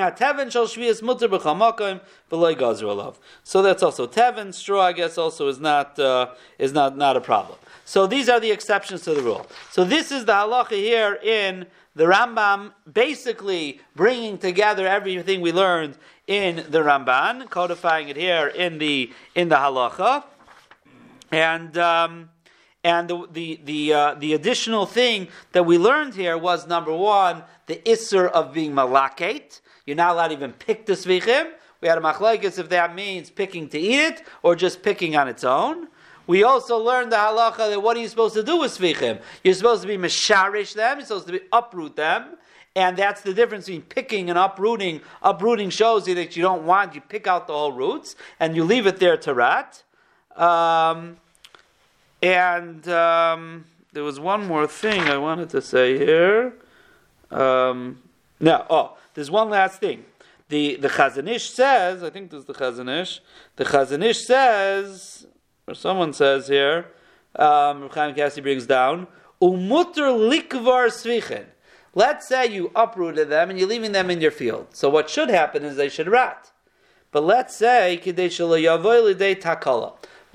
also 3.82 4.06
teven 4.06 4.54
straw. 4.54 4.82
I 4.82 4.92
guess 4.92 5.18
also 5.18 5.48
is 5.48 5.60
not 5.60 5.98
uh, 5.98 6.34
is 6.58 6.72
not 6.72 6.96
not 6.96 7.16
a 7.16 7.20
problem. 7.20 7.58
So 7.88 8.06
these 8.06 8.28
are 8.28 8.38
the 8.38 8.50
exceptions 8.50 9.00
to 9.04 9.14
the 9.14 9.22
rule. 9.22 9.46
So 9.70 9.82
this 9.82 10.12
is 10.12 10.26
the 10.26 10.32
halacha 10.32 10.72
here 10.72 11.18
in 11.22 11.64
the 11.94 12.04
Rambam, 12.04 12.72
basically 12.92 13.80
bringing 13.96 14.36
together 14.36 14.86
everything 14.86 15.40
we 15.40 15.52
learned 15.52 15.96
in 16.26 16.56
the 16.68 16.80
Ramban, 16.80 17.48
codifying 17.48 18.10
it 18.10 18.16
here 18.16 18.48
in 18.48 18.76
the 18.76 19.10
in 19.34 19.48
the 19.48 19.56
halacha, 19.56 20.24
and. 21.32 21.78
Um, 21.78 22.28
and 22.84 23.08
the 23.08 23.26
the 23.32 23.60
the, 23.64 23.92
uh, 23.92 24.14
the 24.14 24.34
additional 24.34 24.86
thing 24.86 25.28
that 25.50 25.64
we 25.66 25.78
learned 25.78 26.14
here 26.14 26.38
was 26.38 26.68
number 26.68 26.94
one 26.94 27.42
the 27.66 27.76
isser 27.84 28.30
of 28.30 28.52
being 28.52 28.72
malaket. 28.72 29.60
You're 29.84 29.96
not 29.96 30.12
allowed 30.12 30.28
to 30.28 30.34
even 30.34 30.52
pick 30.52 30.86
the 30.86 30.92
svichim. 30.92 31.50
We 31.80 31.88
had 31.88 31.98
a 31.98 32.00
machlekes 32.00 32.58
if 32.58 32.68
that 32.68 32.94
means 32.94 33.30
picking 33.30 33.68
to 33.70 33.78
eat 33.78 33.98
it 33.98 34.22
or 34.44 34.54
just 34.54 34.82
picking 34.82 35.16
on 35.16 35.26
its 35.26 35.42
own. 35.42 35.88
We 36.28 36.44
also 36.44 36.76
learned 36.76 37.10
the 37.10 37.16
halacha 37.16 37.70
that 37.70 37.82
what 37.82 37.96
are 37.96 38.00
you 38.00 38.06
supposed 38.06 38.34
to 38.34 38.42
do 38.42 38.58
with 38.58 38.78
svichim? 38.78 39.20
You're 39.42 39.54
supposed 39.54 39.80
to 39.80 39.88
be 39.88 39.96
misharish 39.96 40.74
them. 40.74 40.98
You're 40.98 41.06
supposed 41.06 41.26
to 41.26 41.32
be 41.32 41.40
uproot 41.50 41.96
them. 41.96 42.36
And 42.76 42.98
that's 42.98 43.22
the 43.22 43.32
difference 43.32 43.64
between 43.64 43.82
picking 43.82 44.28
and 44.28 44.38
uprooting. 44.38 45.00
Uprooting 45.22 45.70
shows 45.70 46.06
you 46.06 46.14
that 46.16 46.36
you 46.36 46.42
don't 46.42 46.64
want, 46.64 46.94
you 46.94 47.00
pick 47.00 47.26
out 47.26 47.46
the 47.46 47.54
whole 47.54 47.72
roots 47.72 48.14
and 48.38 48.54
you 48.54 48.62
leave 48.62 48.86
it 48.86 49.00
there 49.00 49.16
to 49.16 49.32
rat. 49.32 49.82
Um, 50.36 51.16
and 52.22 52.86
um, 52.88 53.64
there 53.94 54.04
was 54.04 54.20
one 54.20 54.46
more 54.46 54.66
thing 54.66 55.00
I 55.04 55.16
wanted 55.16 55.48
to 55.50 55.62
say 55.62 55.96
here. 55.96 56.52
Um, 57.30 58.02
oh, 58.44 58.98
there's 59.14 59.30
one 59.30 59.48
last 59.48 59.80
thing. 59.80 60.04
The 60.50 60.76
the 60.76 60.88
Chazon 60.88 61.26
Ish 61.26 61.50
says, 61.50 62.02
I 62.02 62.10
think 62.10 62.30
this 62.30 62.40
is 62.40 62.46
the 62.46 62.54
Chazanish. 62.54 63.20
The 63.56 63.64
Chazanish 63.64 64.24
says, 64.24 65.26
someone 65.74 66.12
says 66.12 66.48
here, 66.48 66.86
um, 67.36 67.88
Chaim 67.90 68.14
Kassi 68.14 68.42
brings 68.42 68.66
down, 68.66 69.06
umutter 69.42 70.16
likvar 70.16 70.88
svichin. 70.88 71.44
Let's 71.94 72.28
say 72.28 72.46
you 72.46 72.70
uprooted 72.76 73.28
them 73.28 73.50
and 73.50 73.58
you're 73.58 73.68
leaving 73.68 73.92
them 73.92 74.10
in 74.10 74.20
your 74.20 74.30
field. 74.30 74.68
So 74.72 74.88
what 74.88 75.10
should 75.10 75.30
happen 75.30 75.64
is 75.64 75.76
they 75.76 75.88
should 75.88 76.08
rot. 76.08 76.52
But 77.10 77.24
let's 77.24 77.56
say. 77.56 77.96
What 77.96 78.04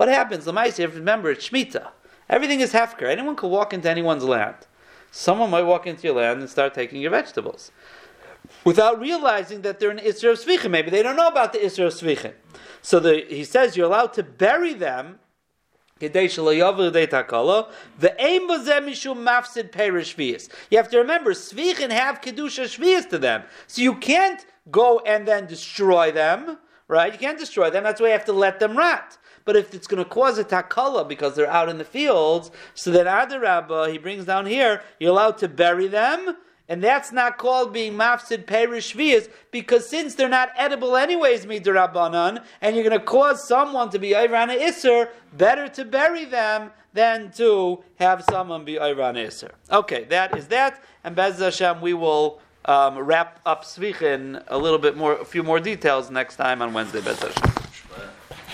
happens? 0.10 0.46
Lamaisi, 0.46 0.94
remember 0.94 1.32
it's 1.32 1.50
shmita. 1.50 1.92
Everything 2.30 2.62
is 2.62 2.74
hefker. 2.74 3.04
Anyone 3.04 3.36
can 3.36 3.50
walk 3.50 3.74
into 3.74 3.90
anyone's 3.90 4.24
land. 4.24 4.56
Someone 5.12 5.52
might 5.52 5.64
walk 5.64 5.86
into 5.86 6.08
your 6.08 6.16
land 6.16 6.40
and 6.40 6.50
start 6.50 6.74
taking 6.74 7.00
your 7.00 7.12
vegetables 7.12 7.72
without 8.64 9.00
realizing 9.00 9.62
that 9.62 9.80
they're 9.80 9.92
an 9.92 10.00
Isra 10.00 10.32
of 10.32 10.40
Svichim. 10.40 10.72
Maybe 10.72 10.90
they 10.90 11.04
don't 11.04 11.16
know 11.16 11.28
about 11.28 11.54
the 11.54 11.60
Isra 11.60 11.88
of 11.88 11.94
Svichim. 11.94 12.34
So 12.82 13.00
the, 13.00 13.26
he 13.28 13.44
says 13.44 13.78
you're 13.78 13.88
allowed 13.88 14.14
to 14.14 14.24
bury 14.24 14.74
them 14.74 15.20
you 16.04 16.10
have 16.10 16.18
to 16.18 16.34
remember, 20.98 21.34
Svichin 21.34 21.92
have 21.92 22.22
Kedusha 22.22 22.66
Shvias 22.66 23.10
to 23.10 23.18
them. 23.18 23.44
So 23.68 23.82
you 23.82 23.96
can't 23.96 24.46
go 24.70 25.00
and 25.06 25.28
then 25.28 25.46
destroy 25.46 26.12
them, 26.12 26.58
right? 26.90 27.14
You 27.14 27.20
can't 27.20 27.40
destroy 27.40 27.70
them. 27.70 27.84
That's 27.84 28.02
why 28.02 28.08
you 28.08 28.14
have 28.14 28.26
to 28.26 28.34
let 28.34 28.60
them 28.60 28.76
rot. 28.76 29.18
But 29.46 29.56
if 29.56 29.74
it's 29.74 29.88
going 29.88 30.04
to 30.04 30.10
cause 30.10 30.38
a 30.38 30.44
takala 30.44 31.08
because 31.08 31.36
they're 31.36 31.50
out 31.50 31.70
in 31.70 31.78
the 31.78 31.86
fields, 31.86 32.52
so 32.74 32.92
then 32.92 33.06
Adarabba, 33.06 33.92
he 33.92 33.98
brings 33.98 34.26
down 34.26 34.46
here, 34.46 34.82
you're 35.00 35.12
allowed 35.12 35.38
to 35.40 35.48
bury 35.48 35.88
them 35.88 36.36
and 36.70 36.84
that's 36.84 37.12
not 37.12 37.38
called 37.38 37.74
being 37.74 37.94
mafsid 37.94 38.46
perish 38.46 38.96
because 39.52 39.90
since 39.90 40.16
they're 40.16 40.30
not 40.30 40.50
edible 40.58 40.96
anyways, 40.96 41.46
midrabanan, 41.46 42.44
and 42.62 42.76
you're 42.76 42.88
going 42.88 43.00
to 43.00 43.06
cause 43.06 43.46
someone 43.48 43.90
to 43.90 44.00
be 44.00 44.16
Iran 44.16 44.50
Isser, 44.50 45.10
better 45.34 45.68
to 45.70 45.86
bury 45.86 46.26
them 46.26 46.72
than 46.94 47.32
to 47.34 47.84
have 47.96 48.24
someone 48.30 48.64
be 48.64 48.80
Iran 48.80 49.16
Isser. 49.16 49.52
Okay, 49.72 50.06
that 50.06 50.38
is 50.38 50.48
that, 50.48 50.84
and 51.04 51.16
Bez 51.16 51.40
Hashem, 51.40 51.82
we 51.82 51.94
will 51.94 52.40
um, 52.66 52.98
wrap 52.98 53.40
up 53.46 53.64
Svichin 53.66 54.42
a 54.48 54.58
little 54.58 54.80
bit 54.80 54.96
more, 54.96 55.14
a 55.14 55.26
few 55.26 55.44
more 55.44 55.60
details 55.60 56.10
next 56.10 56.38
time 56.38 56.62
on 56.62 56.74
Wednesday. 56.74 57.02
Bezos. 57.02 57.63